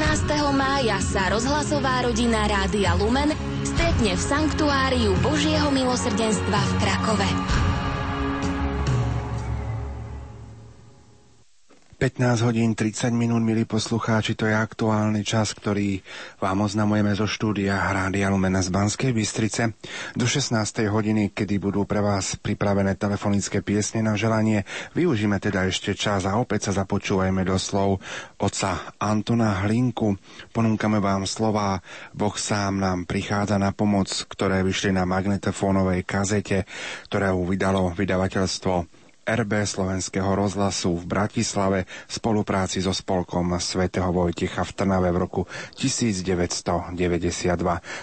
[0.52, 7.71] mája sa rozhlasová rodina Rádia Lumen stretne v Sanktuáriu Božieho milosrdenstva v Krakove.
[12.02, 16.02] 15 hodín 30 minút, milí poslucháči, to je aktuálny čas, ktorý
[16.42, 19.78] vám oznamujeme zo štúdia Rádia Lumena z Banskej Bystrice.
[20.18, 20.58] Do 16.
[20.90, 24.66] hodiny, kedy budú pre vás pripravené telefonické piesne na želanie,
[24.98, 28.02] využíme teda ešte čas a opäť sa započúvajme do slov
[28.34, 30.18] oca Antona Hlinku.
[30.50, 31.78] Ponúkame vám slova
[32.10, 36.66] Boh sám nám prichádza na pomoc, ktoré vyšli na magnetofónovej kazete,
[37.06, 44.72] ktoré vydalo vydavateľstvo RB Slovenského rozhlasu v Bratislave v spolupráci so spolkom svätého Vojtecha v
[44.74, 45.42] Trnave v roku
[45.78, 46.98] 1992.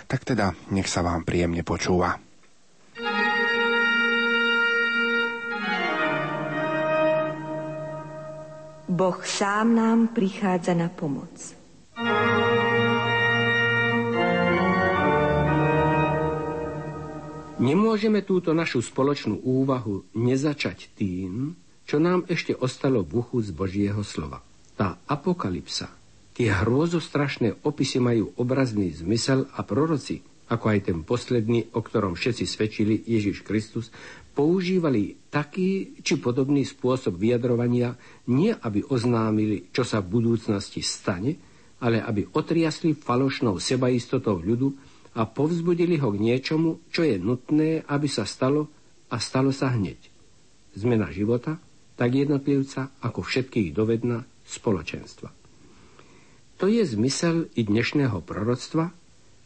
[0.08, 2.16] Tak teda nech sa vám príjemne počúva.
[8.90, 11.56] Boh sám nám prichádza na pomoc.
[17.60, 24.00] Nemôžeme túto našu spoločnú úvahu nezačať tým, čo nám ešte ostalo v uchu z Božieho
[24.00, 24.40] slova.
[24.80, 25.92] Tá apokalypsa,
[26.32, 32.48] tie hrôzostrašné opisy majú obrazný zmysel a proroci, ako aj ten posledný, o ktorom všetci
[32.48, 33.92] svedčili Ježiš Kristus,
[34.32, 37.92] používali taký či podobný spôsob vyjadrovania,
[38.32, 41.36] nie aby oznámili, čo sa v budúcnosti stane,
[41.84, 48.06] ale aby otriasli falošnou sebaistotou ľudu, a povzbudili ho k niečomu, čo je nutné, aby
[48.06, 48.70] sa stalo
[49.10, 49.98] a stalo sa hneď.
[50.78, 51.58] Zmena života,
[51.98, 55.30] tak jednotlivca, ako všetkých dovedna spoločenstva.
[56.60, 58.92] To je zmysel i dnešného proroctva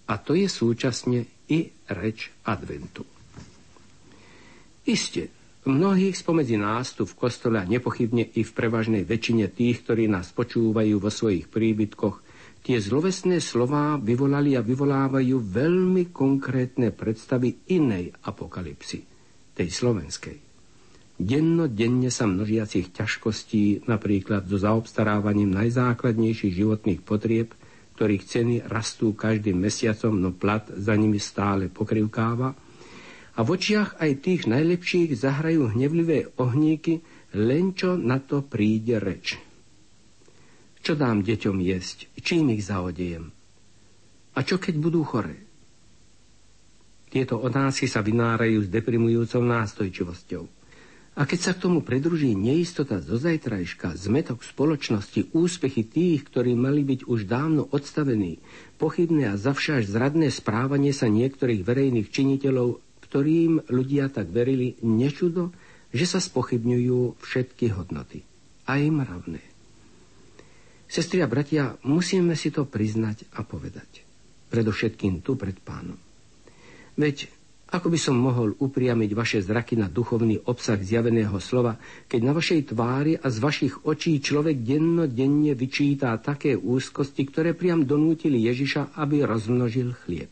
[0.09, 3.05] a to je súčasne i reč adventu.
[4.83, 5.31] Isté,
[5.63, 10.33] mnohých spomedzi nás tu v kostole a nepochybne i v prevažnej väčšine tých, ktorí nás
[10.35, 12.22] počúvajú vo svojich príbytkoch,
[12.63, 19.03] Tie zlovesné slová vyvolali a vyvolávajú veľmi konkrétne predstavy inej apokalipsy,
[19.51, 20.39] tej slovenskej.
[21.19, 27.51] Denno denne sa množiacich ťažkostí, napríklad so zaobstarávaním najzákladnejších životných potrieb,
[27.99, 32.55] ktorých ceny rastú každým mesiacom, no plat za nimi stále pokrivkáva,
[33.33, 37.03] a v očiach aj tých najlepších zahrajú hnevlivé ohníky,
[37.35, 39.35] len čo na to príde reč.
[40.83, 42.11] Čo dám deťom jesť?
[42.19, 43.31] Čím ich zaodejem?
[44.35, 45.39] A čo keď budú choré?
[47.07, 50.43] Tieto otázky sa vynárajú s deprimujúcou nástojčivosťou.
[51.13, 56.83] A keď sa k tomu predruží neistota zo zajtrajška, zmetok spoločnosti, úspechy tých, ktorí mali
[56.83, 58.41] byť už dávno odstavení,
[58.75, 65.53] pochybné a zavšaž zradné správanie sa niektorých verejných činiteľov, ktorým ľudia tak verili, nečudo,
[65.93, 68.25] že sa spochybňujú všetky hodnoty,
[68.65, 69.52] aj mravné.
[70.93, 74.05] Sestri a bratia, musíme si to priznať a povedať.
[74.53, 75.97] Predovšetkým tu pred pánom.
[76.93, 77.33] Veď
[77.73, 82.69] ako by som mohol upriamiť vaše zraky na duchovný obsah zjaveného slova, keď na vašej
[82.69, 89.25] tvári a z vašich očí človek denno-denne vyčítá také úzkosti, ktoré priam donútili Ježiša, aby
[89.25, 90.29] rozmnožil chlieb.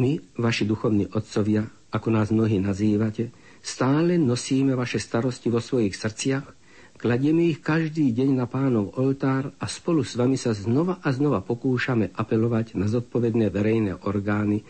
[0.00, 3.28] My, vaši duchovní otcovia, ako nás mnohí nazývate,
[3.60, 6.65] stále nosíme vaše starosti vo svojich srdciach
[6.96, 11.44] Kladieme ich každý deň na pánov oltár a spolu s vami sa znova a znova
[11.44, 14.64] pokúšame apelovať na zodpovedné verejné orgány,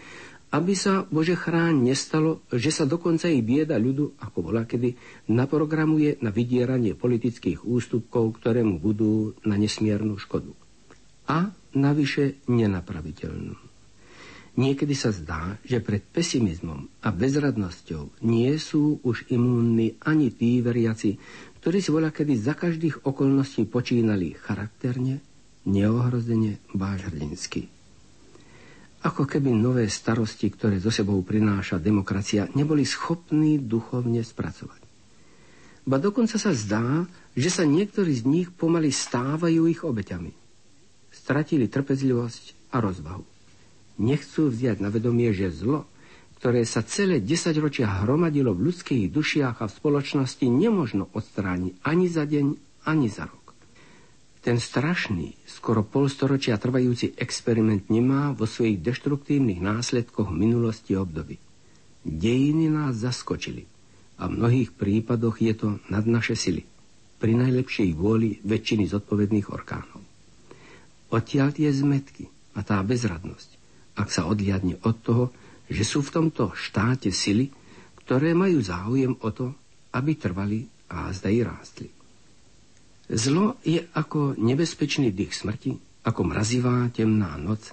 [0.51, 4.99] aby sa, Bože chráň, nestalo, že sa dokonca i bieda ľudu, ako bola kedy,
[5.31, 10.51] naprogramuje na vydieranie politických ústupkov, ktoré budú na nesmiernu škodu.
[11.31, 13.55] A navyše nenapraviteľnú.
[14.57, 21.21] Niekedy sa zdá, že pred pesimizmom a bezradnosťou nie sú už imúnni ani tí veriaci,
[21.67, 25.19] ktorí si voľa kedy za každých okolností počínali charakterne,
[25.67, 27.67] neohrozene, báž hrdinsky.
[29.03, 34.79] ako keby nové starosti, ktoré zo sebou prináša demokracia, neboli schopní duchovne spracovať.
[35.83, 37.03] Ba dokonca sa zdá,
[37.35, 40.31] že sa niektorí z nich pomaly stávajú ich obeťami.
[41.11, 43.27] Stratili trpezlivosť a rozvahu.
[43.99, 45.83] Nechcú vziať na vedomie, že zlo,
[46.47, 52.23] ktoré sa celé desaťročia hromadilo v ľudských dušiach a v spoločnosti, nemožno odstrániť ani za
[52.23, 52.47] deň,
[52.87, 53.51] ani za rok.
[54.47, 61.35] Ten strašný, skoro polstoročia trvajúci experiment nemá vo svojich deštruktívnych následkoch minulosti období.
[62.07, 63.67] Dejiny nás zaskočili
[64.23, 66.63] a v mnohých prípadoch je to nad naše sily,
[67.19, 69.99] pri najlepšej vôli väčšiny zodpovedných orgánov.
[71.11, 73.51] Odtiaľ tie zmetky a tá bezradnosť,
[73.99, 75.35] ak sa odliadne od toho,
[75.67, 77.51] že sú v tomto štáte sily,
[78.07, 79.51] ktoré majú záujem o to,
[79.95, 81.89] aby trvali a zda i rástli.
[83.07, 87.71] Zlo je ako nebezpečný dých smrti, ako mrazivá temná noc,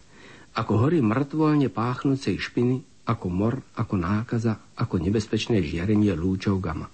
[0.54, 6.90] ako hory mŕtvolne páchnúcej špiny, ako mor, ako nákaza, ako nebezpečné žiarenie lúčov gama.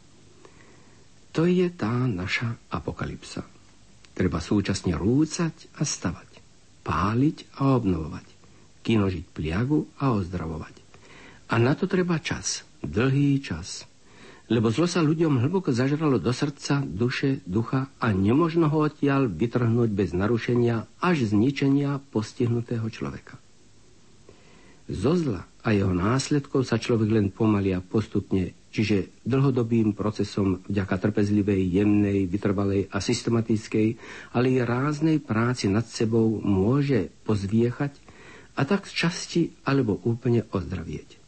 [1.36, 3.46] To je tá naša apokalypsa.
[4.16, 6.42] Treba súčasne rúcať a stavať,
[6.84, 8.28] páliť a obnovovať,
[8.84, 10.79] kinožiť pliagu a ozdravovať.
[11.50, 13.90] A na to treba čas, dlhý čas,
[14.50, 19.90] lebo zlo sa ľuďom hlboko zažralo do srdca, duše, ducha a nemožno ho odtiaľ vytrhnúť
[19.94, 23.38] bez narušenia až zničenia postihnutého človeka.
[24.90, 31.62] Zo zla a jeho následkov sa človek len pomalia postupne, čiže dlhodobým procesom vďaka trpezlivej,
[31.70, 34.02] jemnej, vytrvalej a systematickej,
[34.34, 37.94] ale i ráznej práci nad sebou môže pozviechať
[38.58, 41.19] a tak z časti alebo úplne ozdravieť.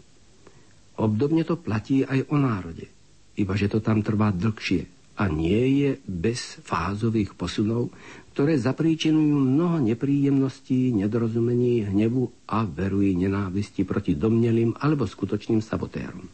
[1.01, 2.85] Obdobne to platí aj o národe–
[3.41, 7.93] iba že to tam trvá dlhšie a nie je bez fázových posunov,
[8.31, 16.25] ktoré zapríčinujú mnoho nepríjemností, nedorozumení, hnevu a verují nenávisti proti domnelým alebo skutočným sabotérom.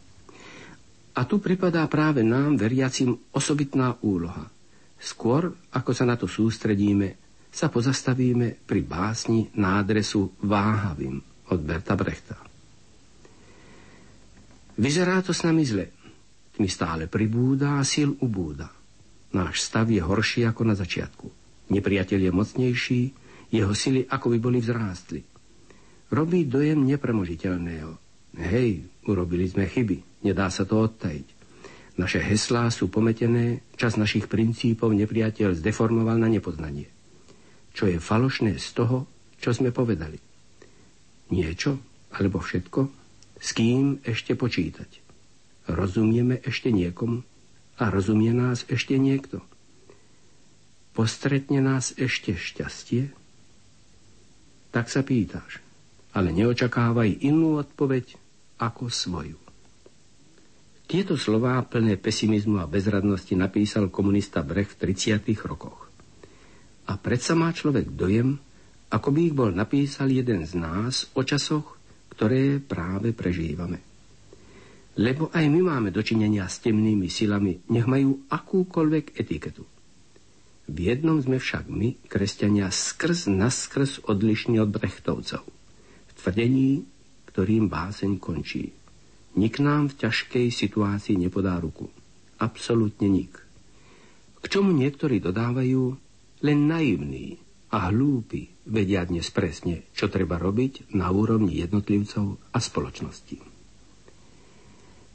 [1.18, 4.46] A tu pripadá práve nám, veriacim, osobitná úloha.
[4.94, 7.18] Skôr, ako sa na to sústredíme,
[7.50, 11.18] sa pozastavíme pri básni na adresu Váhavým
[11.50, 12.47] od Berta Brechta.
[14.78, 15.90] Vyzerá to s nami zle,
[16.62, 18.70] mi stále pribúda a síl ubúda.
[19.34, 21.26] Náš stav je horší ako na začiatku.
[21.74, 23.00] Nepriateľ je mocnejší,
[23.52, 25.20] jeho sily ako by boli vzrástli.
[26.08, 27.90] Robí dojem nepremožiteľného.
[28.38, 31.26] Hej, urobili sme chyby, nedá sa to odtajiť.
[31.98, 36.86] Naše heslá sú pometené, čas našich princípov nepriateľ zdeformoval na nepoznanie.
[37.74, 39.10] Čo je falošné z toho,
[39.42, 40.16] čo sme povedali.
[41.34, 41.76] Niečo,
[42.14, 42.97] alebo všetko,
[43.38, 44.90] s kým ešte počítať.
[45.70, 47.22] Rozumieme ešte niekomu
[47.78, 49.40] a rozumie nás ešte niekto.
[50.92, 53.14] Postretne nás ešte šťastie?
[54.74, 55.62] Tak sa pýtaš,
[56.10, 58.18] ale neočakávaj inú odpoveď
[58.58, 59.38] ako svoju.
[60.88, 65.22] Tieto slová plné pesimizmu a bezradnosti napísal komunista Brech v 30.
[65.46, 65.86] rokoch.
[66.88, 68.40] A predsa má človek dojem,
[68.88, 71.77] ako by ich bol napísal jeden z nás o časoch,
[72.12, 73.80] ktoré práve prežívame.
[74.98, 79.62] Lebo aj my máme dočinenia s temnými silami, nech majú akúkoľvek etiketu.
[80.68, 85.46] V jednom sme však my, kresťania, skrz naskrz odlišní od brechtovcov.
[85.46, 86.84] V tvrdení,
[87.30, 88.74] ktorým báseň končí.
[89.38, 91.88] Nik nám v ťažkej situácii nepodá ruku.
[92.42, 93.38] Absolútne nik.
[94.42, 95.94] K čomu niektorí dodávajú,
[96.42, 103.36] len naivní a hlúpi vedia dnes presne, čo treba robiť na úrovni jednotlivcov a spoločnosti.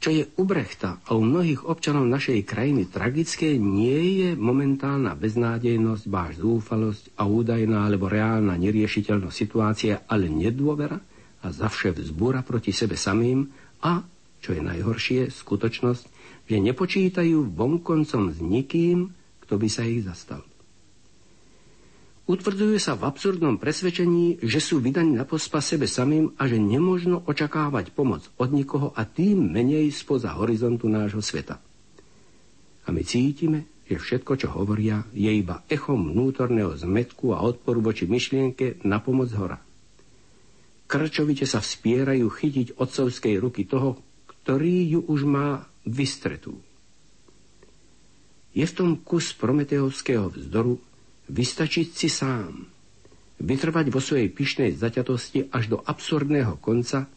[0.04, 6.04] Čo je u Brechta a u mnohých občanov našej krajiny tragické, nie je momentálna beznádejnosť,
[6.12, 11.00] báž zúfalosť a údajná alebo reálna neriešiteľnosť situácia, ale nedôvera
[11.40, 13.48] a zavše vzbúra proti sebe samým
[13.80, 14.04] a,
[14.44, 16.04] čo je najhoršie, skutočnosť,
[16.52, 19.08] že nepočítajú vonkoncom s nikým,
[19.40, 20.44] kto by sa ich zastal.
[22.24, 27.20] Utvrdzujú sa v absurdnom presvedčení, že sú vydaní na pospa sebe samým a že nemožno
[27.20, 31.60] očakávať pomoc od nikoho a tým menej spoza horizontu nášho sveta.
[32.84, 38.08] A my cítime, že všetko, čo hovoria, je iba echom vnútorného zmetku a odporu voči
[38.08, 39.60] myšlienke na pomoc hora.
[40.88, 46.56] Krčovite sa vspierajú chytiť otcovskej ruky toho, ktorý ju už má vystretú.
[48.56, 50.80] Je v tom kus prometeovského vzdoru,
[51.30, 52.68] Vystačiť si sám.
[53.40, 57.08] Vytrvať vo svojej pyšnej zaťatosti až do absurdného konca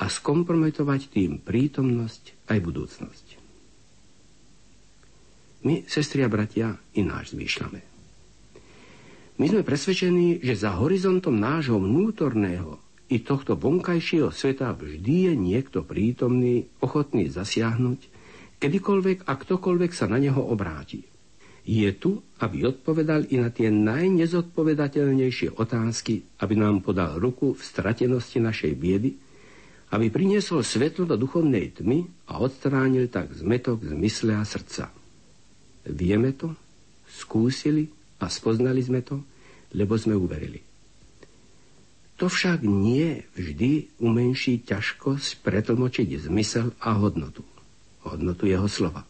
[0.00, 3.26] a skompromitovať tým prítomnosť aj budúcnosť.
[5.60, 7.80] My, sestri a bratia, ináč zmýšľame.
[9.36, 12.80] My sme presvedčení, že za horizontom nášho vnútorného
[13.12, 18.00] i tohto vonkajšieho sveta vždy je niekto prítomný, ochotný zasiahnuť,
[18.62, 21.09] kedykoľvek a ktokoľvek sa na neho obráti.
[21.70, 28.42] Je tu, aby odpovedal i na tie najnezodpovedateľnejšie otázky, aby nám podal ruku v stratenosti
[28.42, 29.14] našej biedy,
[29.94, 34.90] aby priniesol svetlo do duchovnej tmy a odstránil tak zmetok z mysle a srdca.
[35.86, 36.58] Vieme to,
[37.06, 37.86] skúsili
[38.18, 39.22] a spoznali sme to,
[39.78, 40.58] lebo sme uverili.
[42.18, 47.46] To však nie vždy umenší ťažkosť pretlmočiť zmysel a hodnotu.
[48.02, 49.06] Hodnotu jeho slova.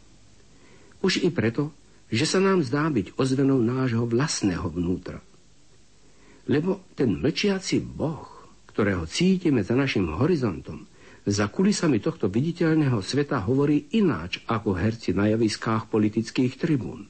[1.00, 1.72] Už i preto,
[2.10, 5.22] že sa nám zdá byť ozvenou nášho vlastného vnútra.
[6.50, 10.86] Lebo ten mlčiaci Boh ktorého cítime za našim horizontom,
[11.26, 17.04] za kulisami tohto viditeľného sveta hovorí ináč ako herci na javiskách politických tribún.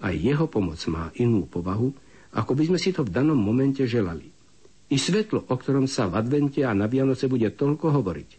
[0.00, 1.92] Aj jeho pomoc má inú povahu,
[2.32, 4.32] ako by sme si to v danom momente želali.
[4.88, 8.30] I svetlo, o ktorom sa v advente a na Vianoce bude toľko hovoriť,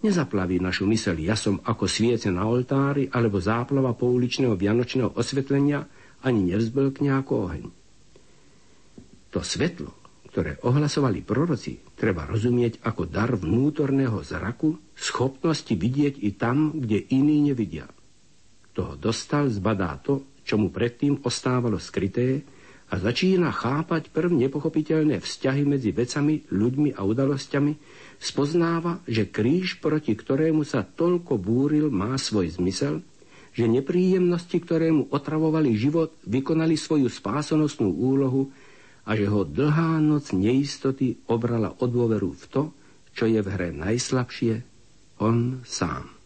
[0.00, 5.84] nezaplaví našu mysel jasom ako sviece na oltári alebo záplava pouličného vianočného osvetlenia,
[6.24, 7.64] ani nevzblkne ako oheň.
[9.30, 10.00] To svetlo,
[10.30, 17.50] ktoré ohlasovali proroci, treba rozumieť ako dar vnútorného zraku, schopnosti vidieť i tam, kde iní
[17.50, 17.90] nevidia.
[18.70, 22.42] Toho dostal, zbadá to, čo mu predtým ostávalo skryté
[22.90, 27.72] a začína chápať prv nepochopiteľné vzťahy medzi vecami, ľuďmi a udalosťami,
[28.20, 33.00] spoznáva, že kríž, proti ktorému sa toľko búril, má svoj zmysel,
[33.56, 38.52] že nepríjemnosti, ktoré mu otravovali život, vykonali svoju spásonosnú úlohu
[39.08, 42.62] a že ho dlhá noc neistoty obrala o dôveru v to,
[43.16, 44.62] čo je v hre najslabšie,
[45.18, 46.20] on sám.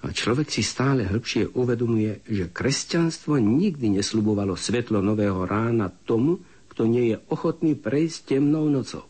[0.00, 6.40] A človek si stále hĺbšie uvedomuje, že kresťanstvo nikdy neslubovalo svetlo nového rána tomu,
[6.72, 9.09] kto nie je ochotný prejsť temnou nocou.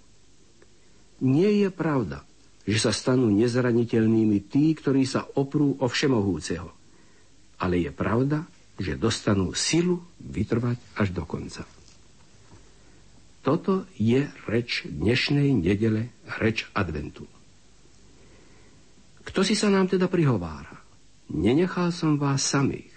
[1.21, 2.25] Nie je pravda,
[2.65, 6.69] že sa stanú nezraniteľnými tí, ktorí sa oprú o všemohúceho.
[7.61, 8.49] Ale je pravda,
[8.81, 11.69] že dostanú silu vytrvať až do konca.
[13.41, 17.25] Toto je reč dnešnej nedele, reč adventu.
[19.25, 20.77] Kto si sa nám teda prihovára?
[21.31, 22.91] Nenechal som vás samých.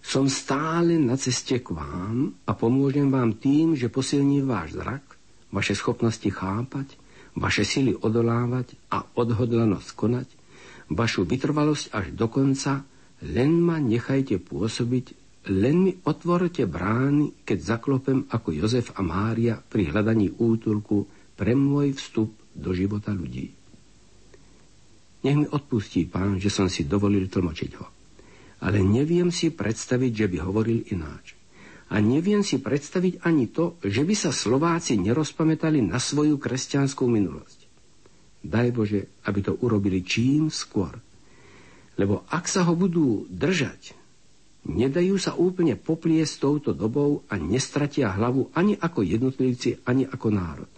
[0.00, 5.04] Som stále na ceste k vám a pomôžem vám tým, že posilním váš zrak,
[5.50, 6.99] vaše schopnosti chápať,
[7.38, 10.28] vaše sily odolávať a odhodlanosť konať,
[10.90, 12.82] vašu vytrvalosť až do konca,
[13.22, 19.88] len ma nechajte pôsobiť len mi otvorte brány, keď zaklopem ako Jozef a Mária pri
[19.88, 23.48] hľadaní útulku pre môj vstup do života ľudí.
[25.24, 27.86] Nech mi odpustí pán, že som si dovolil tlmočiť ho.
[28.60, 31.39] Ale neviem si predstaviť, že by hovoril ináč.
[31.90, 37.66] A neviem si predstaviť ani to, že by sa Slováci nerozpamätali na svoju kresťanskú minulosť.
[38.46, 40.94] Daj Bože, aby to urobili čím skôr.
[41.98, 43.92] Lebo ak sa ho budú držať,
[44.70, 50.72] nedajú sa úplne popliesť touto dobou a nestratia hlavu ani ako jednotlivci, ani ako národ.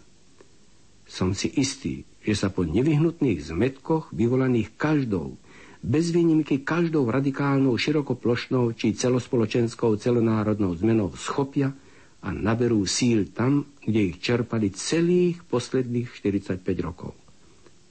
[1.06, 5.36] Som si istý, že sa po nevyhnutných zmetkoch vyvolaných každou,
[5.82, 11.74] bez výnimky každou radikálnou, širokoplošnou či celospoločenskou, celonárodnou zmenou schopia
[12.22, 17.18] a naberú síl tam, kde ich čerpali celých posledných 45 rokov.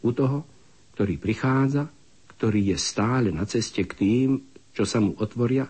[0.07, 0.47] U toho,
[0.95, 1.91] ktorý prichádza,
[2.39, 4.29] ktorý je stále na ceste k tým,
[4.71, 5.67] čo sa mu otvoria,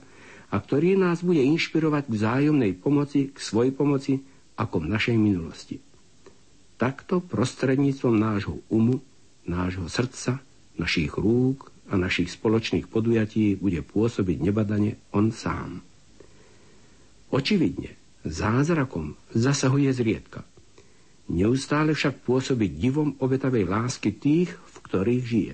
[0.52, 4.22] a ktorý nás bude inšpirovať k vzájomnej pomoci, k svojej pomoci,
[4.62, 5.82] ako v našej minulosti.
[6.78, 9.02] Takto prostredníctvom nášho umu,
[9.48, 10.38] nášho srdca,
[10.78, 15.84] našich rúk a našich spoločných podujatí bude pôsobiť nebadane on sám.
[17.36, 20.48] Očividne, zázrakom zasahuje zriedka.
[21.32, 25.54] Neustále však pôsobí divom obetavej lásky tých, v ktorých žije.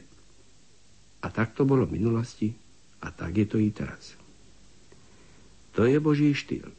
[1.26, 2.53] A tak to bolo v minulosti
[3.01, 4.14] a tak je to i teraz.
[5.73, 6.69] To je Boží štýl.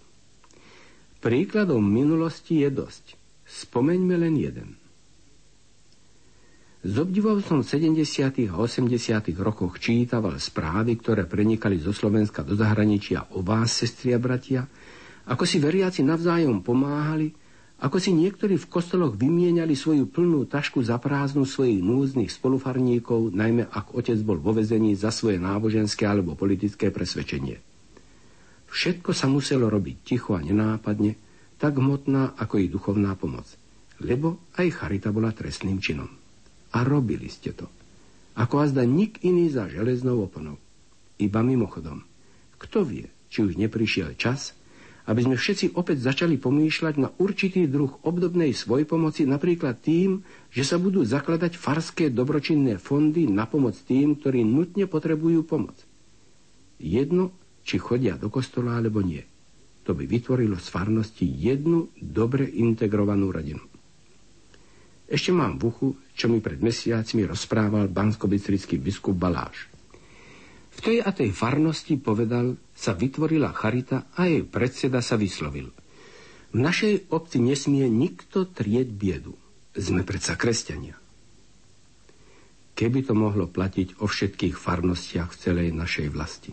[1.19, 3.19] Príkladom minulosti je dosť.
[3.43, 4.78] Spomeňme len jeden.
[6.79, 8.07] Z obdivom v 70.
[8.47, 9.35] a 80.
[9.43, 14.63] rokoch čítaval správy, ktoré prenikali zo Slovenska do zahraničia o vás, sestri a bratia,
[15.27, 17.35] ako si veriaci navzájom pomáhali,
[17.83, 23.67] ako si niektorí v kostoloch vymieniali svoju plnú tašku za prázdnu svojich núznych spolufarníkov, najmä
[23.75, 27.59] ak otec bol vo vezení za svoje náboženské alebo politické presvedčenie.
[28.71, 31.19] Všetko sa muselo robiť ticho a nenápadne,
[31.59, 33.51] tak hmotná ako i duchovná pomoc.
[33.99, 36.18] Lebo aj charita bola trestným činom.
[36.75, 37.69] A robili ste to.
[38.39, 40.61] Ako azda nik iný za železnou oponou.
[41.19, 42.07] Iba mimochodom.
[42.59, 44.55] Kto vie, či už neprišiel čas,
[45.09, 50.21] aby sme všetci opäť začali pomýšľať na určitý druh obdobnej svojpomoci, napríklad tým,
[50.53, 55.81] že sa budú zakladať farské dobročinné fondy na pomoc tým, ktorí nutne potrebujú pomoc.
[56.77, 57.33] Jedno,
[57.65, 59.25] či chodia do kostola alebo nie.
[59.89, 63.65] To by vytvorilo z farnosti jednu dobre integrovanú rodinu.
[65.09, 69.73] Ešte mám v uchu, čo mi pred mesiacmi rozprával bansko biskup Baláš.
[70.77, 75.73] V tej a tej farnosti, povedal, sa vytvorila charita a jej predseda sa vyslovil.
[76.53, 79.35] V našej obci nesmie nikto trieť biedu.
[79.73, 80.95] Sme predsa kresťania.
[82.77, 86.53] Keby to mohlo platiť o všetkých farnostiach v celej našej vlasti.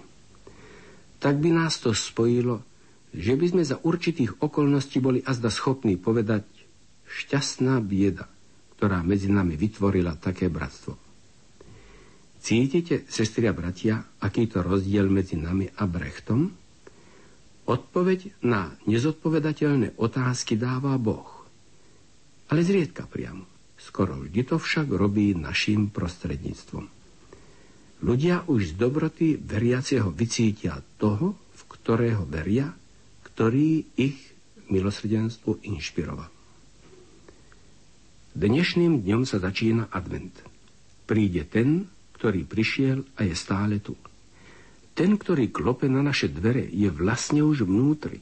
[1.22, 2.64] Tak by nás to spojilo,
[3.14, 6.48] že by sme za určitých okolností boli azda schopní povedať
[7.06, 8.26] šťastná bieda
[8.86, 10.94] ktorá medzi nami vytvorila také bratstvo.
[12.38, 16.54] Cítite, sestri a bratia, aký to rozdiel medzi nami a Brechtom?
[17.66, 21.50] Odpoveď na nezodpovedateľné otázky dáva Boh.
[22.54, 23.50] Ale zriedka priamo.
[23.74, 26.86] Skoro vždy to však robí našim prostredníctvom.
[28.06, 32.70] Ľudia už z dobroty veriaceho vycítia toho, v ktorého veria,
[33.34, 34.30] ktorý ich
[34.70, 36.35] milosrdenstvo inšpiroval.
[38.36, 40.36] Dnešným dňom sa začína advent.
[41.08, 41.88] Príde ten,
[42.20, 43.96] ktorý prišiel a je stále tu.
[44.92, 48.20] Ten, ktorý klope na naše dvere, je vlastne už vnútri.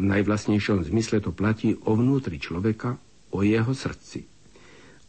[0.00, 2.96] V najvlastnejšom zmysle to platí o vnútri človeka,
[3.36, 4.24] o jeho srdci.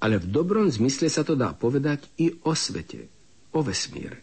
[0.03, 3.07] Ale v dobrom zmysle sa to dá povedať i o svete,
[3.55, 4.19] o vesmíre.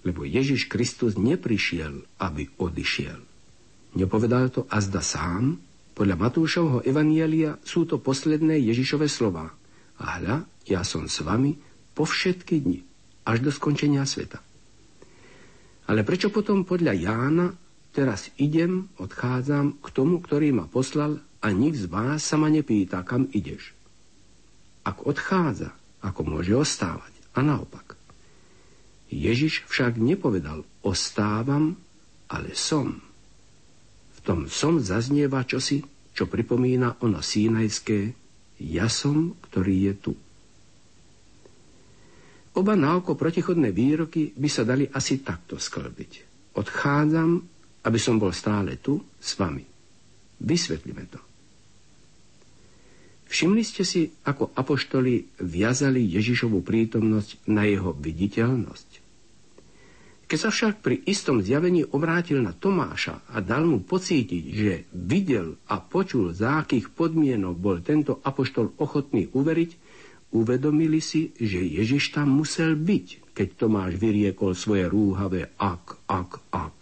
[0.00, 3.20] Lebo Ježiš Kristus neprišiel, aby odišiel.
[4.00, 5.60] Nepovedal to azda sám,
[6.02, 9.54] podľa Matúšovho evanielia sú to posledné Ježišové slova.
[10.02, 11.54] A hľa, ja som s vami
[11.94, 12.82] po všetky dni,
[13.22, 14.42] až do skončenia sveta.
[15.86, 17.54] Ale prečo potom podľa Jána
[17.94, 23.06] teraz idem, odchádzam k tomu, ktorý ma poslal a nik z vás sa ma nepýta,
[23.06, 23.70] kam ideš.
[24.82, 25.70] Ak odchádza,
[26.02, 27.14] ako môže ostávať.
[27.38, 27.94] A naopak.
[29.06, 31.78] Ježiš však nepovedal ostávam,
[32.26, 32.98] ale som
[34.22, 38.22] tom som zaznieva čosi, čo pripomína ono sínajské
[38.62, 40.12] ja som, ktorý je tu.
[42.52, 46.12] Oba naoko protichodné výroky by sa dali asi takto sklbiť.
[46.52, 47.30] Odchádzam,
[47.82, 49.64] aby som bol stále tu s vami.
[50.42, 51.20] Vysvetlíme to.
[53.32, 59.01] Všimli ste si, ako apoštoli viazali Ježišovu prítomnosť na jeho viditeľnosť?
[60.32, 65.60] Keď sa však pri istom zjavení obrátil na Tomáša a dal mu pocítiť, že videl
[65.68, 69.70] a počul, za akých podmienok bol tento apoštol ochotný uveriť,
[70.32, 76.78] uvedomili si, že Ježiš tam musel byť, keď Tomáš vyriekol svoje rúhavé ak, ak, ak.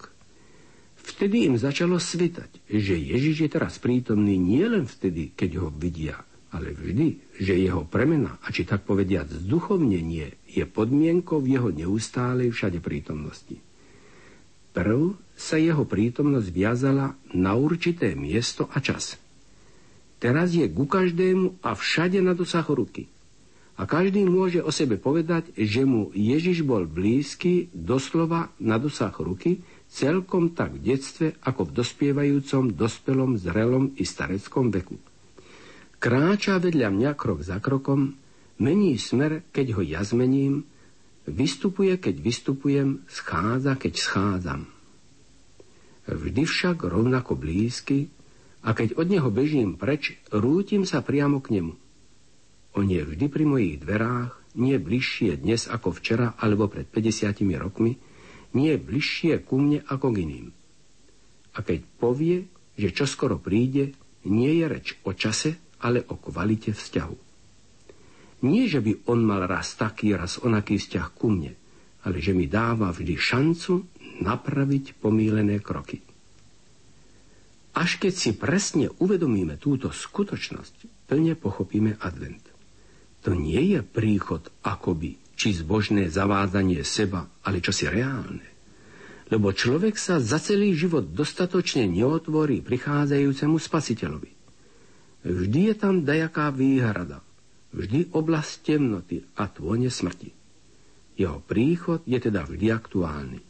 [1.02, 6.74] Vtedy im začalo svitať, že Ježiš je teraz prítomný nielen vtedy, keď ho vidia, ale
[6.74, 13.62] vždy, že jeho premena, a či tak povediať zduchovnenie, je podmienkou jeho neustálej všade prítomnosti.
[14.70, 19.18] Prv sa jeho prítomnosť viazala na určité miesto a čas.
[20.20, 23.08] Teraz je ku každému a všade na dosah ruky.
[23.80, 29.64] A každý môže o sebe povedať, že mu Ježiš bol blízky, doslova na dosah ruky,
[29.88, 35.00] celkom tak v detstve, ako v dospievajúcom, dospelom, zrelom i stareckom veku.
[36.00, 38.16] Kráča vedľa mňa krok za krokom,
[38.56, 40.64] mení smer, keď ho ja zmením,
[41.28, 44.60] vystupuje, keď vystupujem, schádza, keď schádzam.
[46.08, 48.08] Vždy však rovnako blízky
[48.64, 51.76] a keď od neho bežím preč, rútim sa priamo k nemu.
[52.80, 58.00] On je vždy pri mojich dverách, nie bližšie dnes ako včera alebo pred 50 rokmi,
[58.56, 60.48] nie bližšie ku mne ako k iným.
[61.54, 62.48] A keď povie,
[62.80, 63.92] že čoskoro príde,
[64.24, 67.16] nie je reč o čase, ale o kvalite vzťahu.
[68.40, 71.52] Nie, že by on mal raz taký, raz onaký vzťah ku mne,
[72.08, 73.84] ale že mi dáva vždy šancu
[74.24, 76.00] napraviť pomílené kroky.
[77.76, 82.42] Až keď si presne uvedomíme túto skutočnosť, plne pochopíme advent.
[83.28, 88.48] To nie je príchod akoby, či zbožné zavádzanie seba, ale čosi reálne.
[89.30, 94.39] Lebo človek sa za celý život dostatočne neotvorí prichádzajúcemu spasiteľovi.
[95.20, 97.20] Vždy je tam dajaká výhrada,
[97.76, 100.32] vždy oblasť temnoty a tvone smrti.
[101.20, 103.40] Jeho príchod je teda vždy aktuálny.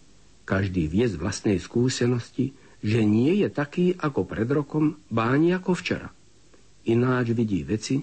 [0.43, 2.51] Každý vie z vlastnej skúsenosti,
[2.83, 6.11] že nie je taký ako pred rokom, báni ako včera.
[6.91, 8.03] Ináč vidí veci,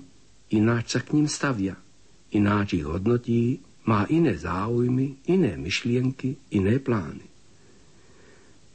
[0.55, 1.75] ináč sa k ním stavia,
[2.31, 7.26] ináč ich hodnotí, má iné záujmy, iné myšlienky, iné plány.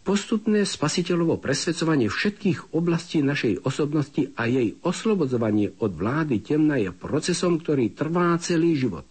[0.02, 7.62] Postupné spasiteľovo presvedcovanie všetkých oblastí našej osobnosti a jej oslobodzovanie od vlády temna je procesom,
[7.62, 9.06] ktorý trvá celý život,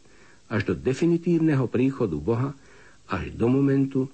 [0.52, 2.52] až do definitívneho príchodu Boha,
[3.08, 4.12] až do momentu,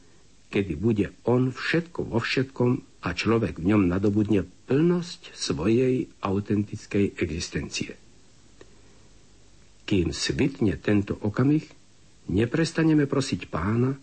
[0.53, 7.97] kedy bude On všetko vo všetkom a človek v ňom nadobudne plnosť svojej autentickej existencie.
[9.87, 11.63] Kým svitne tento okamih,
[12.29, 13.95] neprestaneme prosiť pána,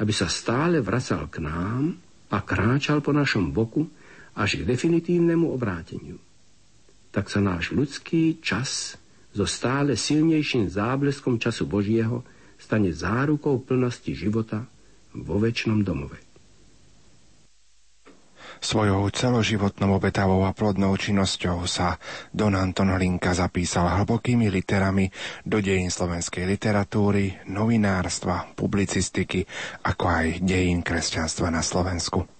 [0.00, 3.84] aby sa stále vracal k nám a kráčal po našom boku
[4.32, 6.16] až k definitívnemu obráteniu.
[7.12, 8.96] Tak sa náš ľudský čas
[9.36, 12.24] so stále silnejším zábleskom času Božieho
[12.56, 14.64] stane zárukou plnosti života
[15.12, 16.31] vo väčšnom domove.
[18.62, 21.98] Svojou celoživotnou obetavou a plodnou činnosťou sa
[22.30, 25.10] Don Anton Hlinka zapísal hlbokými literami
[25.44, 29.44] do dejín slovenskej literatúry, novinárstva, publicistiky,
[29.84, 32.31] ako aj dejín kresťanstva na Slovensku.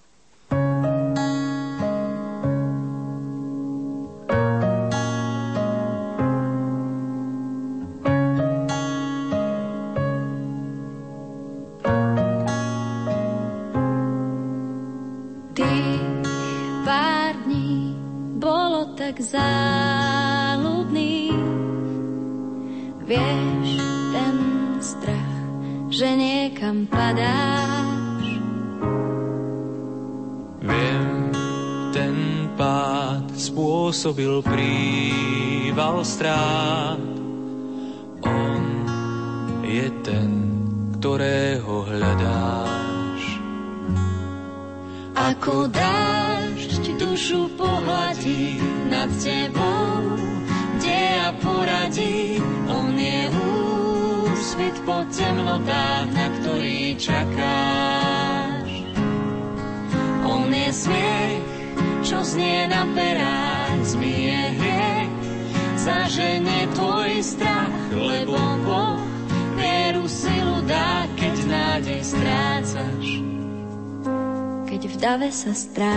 [75.43, 75.92] Sa strácam,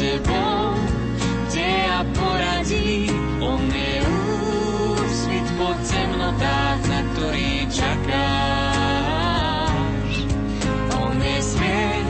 [0.00, 0.72] tebou,
[1.52, 3.12] kde a poradí,
[3.44, 4.00] on je
[4.96, 6.80] úsvit po temnotách
[7.20, 8.72] ktorý čakáš.
[10.96, 12.08] On je smiech,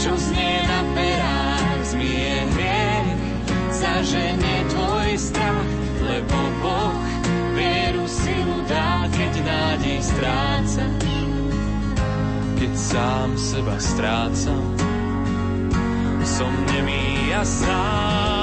[0.00, 3.20] čo znie na perách, zmie hriech,
[3.68, 5.68] zaženie tvoj strach,
[6.00, 7.04] lebo Boh
[7.52, 11.04] vieru silu dá, keď nádej strácaš.
[12.56, 14.64] Keď sám seba strácam,
[16.40, 18.39] som nemý a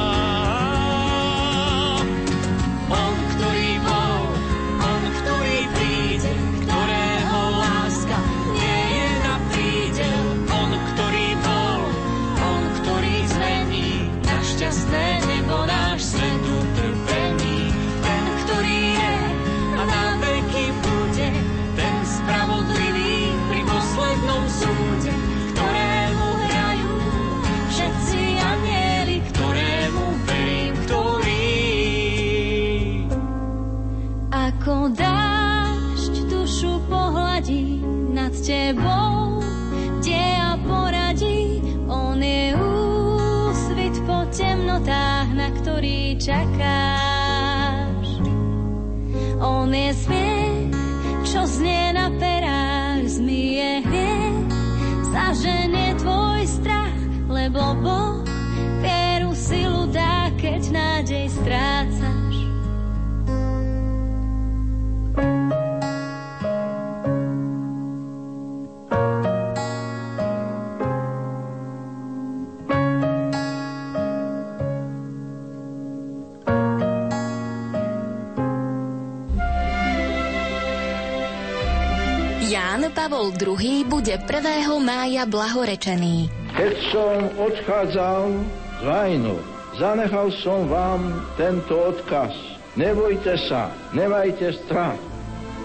[83.17, 84.29] Pavol II bude 1.
[84.77, 86.29] mája blahorečený.
[86.53, 88.29] Keď som odchádzal
[88.77, 89.35] z vajnu,
[89.81, 92.29] zanechal som vám tento odkaz.
[92.77, 95.01] Nebojte sa, nemajte strach,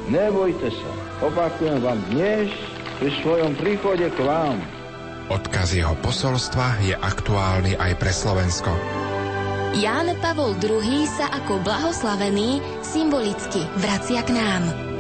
[0.09, 0.91] nebojte sa.
[1.29, 2.49] Opakujem vám dnes
[2.97, 4.57] pri svojom príchode k vám.
[5.29, 8.73] Odkaz jeho posolstva je aktuálny aj pre Slovensko.
[9.77, 14.92] Ján Pavol II sa ako blahoslavený symbolicky vracia k nám.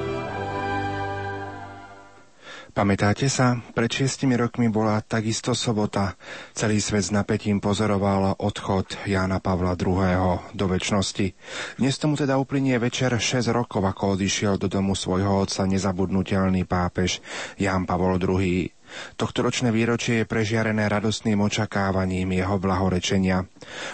[2.72, 3.60] Pamätáte sa?
[3.76, 6.16] Pred šiestimi rokmi bola takisto sobota.
[6.56, 10.40] Celý svet s napätím pozoroval odchod Jána Pavla II.
[10.56, 11.36] do väčšnosti.
[11.76, 17.20] Dnes tomu teda uplynie večer 6 rokov, ako odišiel do domu svojho otca nezabudnutelný pápež
[17.60, 18.72] Ján Pavol II.
[19.16, 23.44] Tohtoročné výročie je prežiarené radostným očakávaním jeho blahorečenia.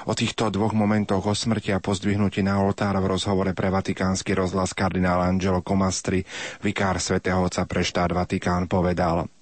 [0.08, 4.76] O týchto dvoch momentoch o smrti a pozdvihnutí na oltár v rozhovore pre Vatikánsky rozhlas
[4.76, 6.22] kardinál Angelo Comastri,
[6.60, 9.24] vikár svätého Otca pre štát Vatikán, povedal–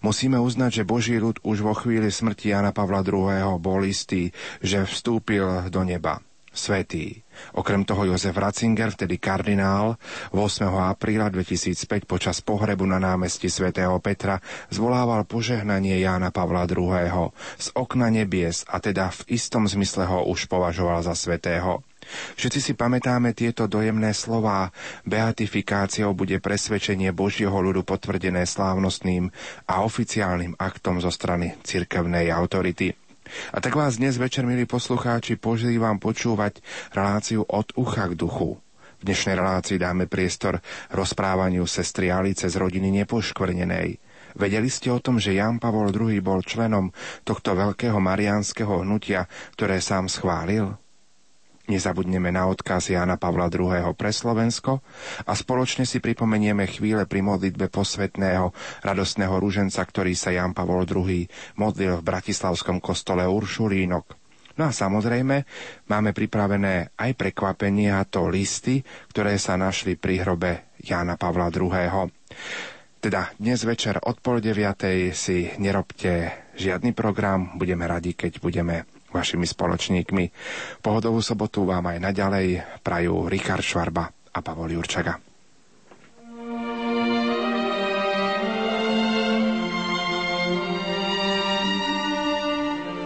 [0.00, 3.60] Musíme uznať, že Boží ľud už vo chvíli smrti Jana Pavla II.
[3.60, 4.32] bol istý,
[4.64, 6.24] že vstúpil do neba.
[6.48, 7.27] Svetý.
[7.56, 9.98] Okrem toho Jozef Ratzinger, vtedy kardinál,
[10.30, 10.68] 8.
[10.92, 14.38] apríla 2005 počas pohrebu na námestí svätého Petra
[14.70, 17.32] zvolával požehnanie Jána Pavla II.
[17.58, 21.82] z okna nebies a teda v istom zmysle ho už považoval za svetého.
[22.40, 24.72] Všetci si pamätáme tieto dojemné slová.
[25.04, 29.28] Beatifikáciou bude presvedčenie Božieho ľudu potvrdené slávnostným
[29.68, 33.07] a oficiálnym aktom zo strany cirkevnej autority.
[33.52, 36.64] A tak vás dnes večer, milí poslucháči, pozývam počúvať
[36.96, 38.58] reláciu od ucha k duchu.
[38.98, 40.58] V dnešnej relácii dáme priestor
[40.90, 44.00] rozprávaniu sestry Alice z rodiny nepoškvrnenej.
[44.34, 46.90] Vedeli ste o tom, že Jan Pavol II bol členom
[47.22, 50.87] tohto veľkého mariánskeho hnutia, ktoré sám schválil?
[51.68, 53.92] Nezabudneme na odkaz Jana Pavla II.
[53.92, 54.80] pre Slovensko
[55.28, 61.28] a spoločne si pripomenieme chvíle pri modlitbe posvetného radostného rúženca, ktorý sa Jan Pavol II.
[61.60, 64.16] modlil v bratislavskom kostole Uršulínok.
[64.56, 65.44] No a samozrejme,
[65.92, 68.80] máme pripravené aj prekvapenie a to listy,
[69.12, 72.08] ktoré sa našli pri hrobe Jána Pavla II.
[72.98, 79.48] Teda dnes večer od pol deviatej si nerobte žiadny program, budeme radi, keď budeme vašimi
[79.48, 80.24] spoločníkmi.
[80.84, 82.46] Pohodovú sobotu vám aj naďalej
[82.84, 85.16] prajú Richard Švarba a Pavol Jurčaga.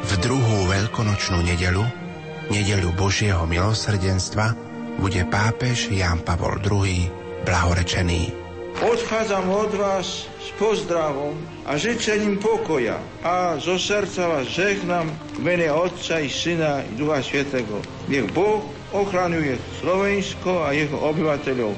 [0.02, 1.84] V druhú veľkonočnú nedelu,
[2.52, 4.54] nedelu Božieho milosrdenstva,
[5.00, 7.08] bude pápež Ján Pavol II
[7.48, 8.41] blahorečený.
[8.80, 11.36] Odchádzam od vás s pozdravom
[11.68, 17.20] a žičením pokoja a zo srdca vás žehnám v mene Otca i Syna i Ducha
[17.20, 17.84] Svetého.
[18.08, 18.64] Nech Boh
[18.96, 21.76] ochraňuje Slovensko a jeho obyvateľov.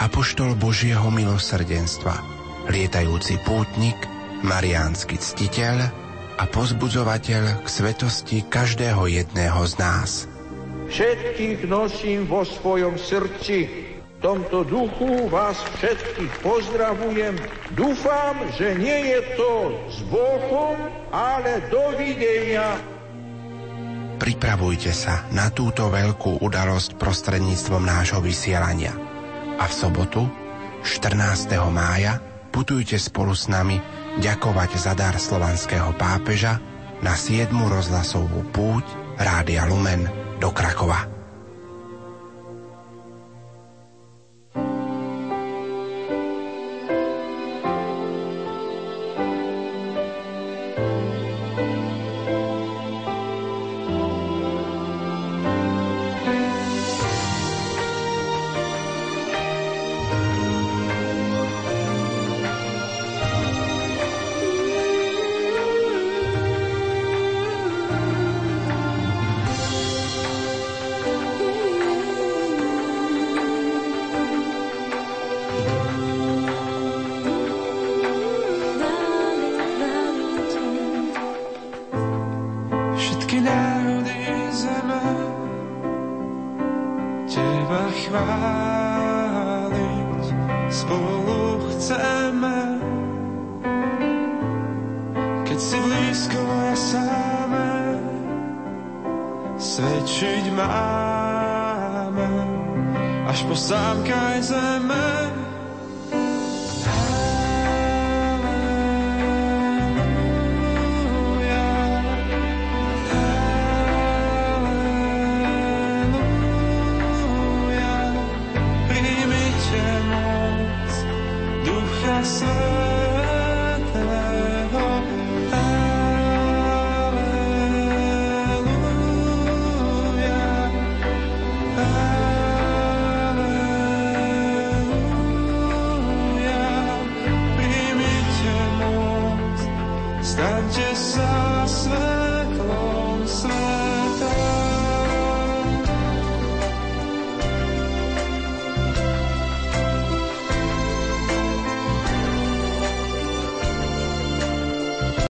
[0.00, 2.16] Apoštol Božieho milosrdenstva,
[2.72, 3.98] lietajúci pútnik,
[4.40, 5.92] mariánsky ctiteľ
[6.40, 10.10] a pozbudzovateľ k svetosti každého jedného z nás.
[10.88, 13.91] Všetkých nosím vo svojom srdci
[14.22, 17.34] tomto duchu vás všetkých pozdravujem.
[17.74, 19.52] Dúfam, že nie je to
[19.90, 20.78] s Bohom,
[21.10, 22.78] ale dovidenia.
[24.22, 28.94] Pripravujte sa na túto veľkú udalosť prostredníctvom nášho vysielania.
[29.58, 30.30] A v sobotu,
[30.86, 31.58] 14.
[31.74, 32.22] mája,
[32.54, 33.82] putujte spolu s nami
[34.22, 36.62] ďakovať za dar slovanského pápeža
[37.02, 37.50] na 7.
[37.50, 38.86] rozhlasovú púť
[39.18, 40.06] Rádia Lumen
[40.38, 41.21] do Krakova.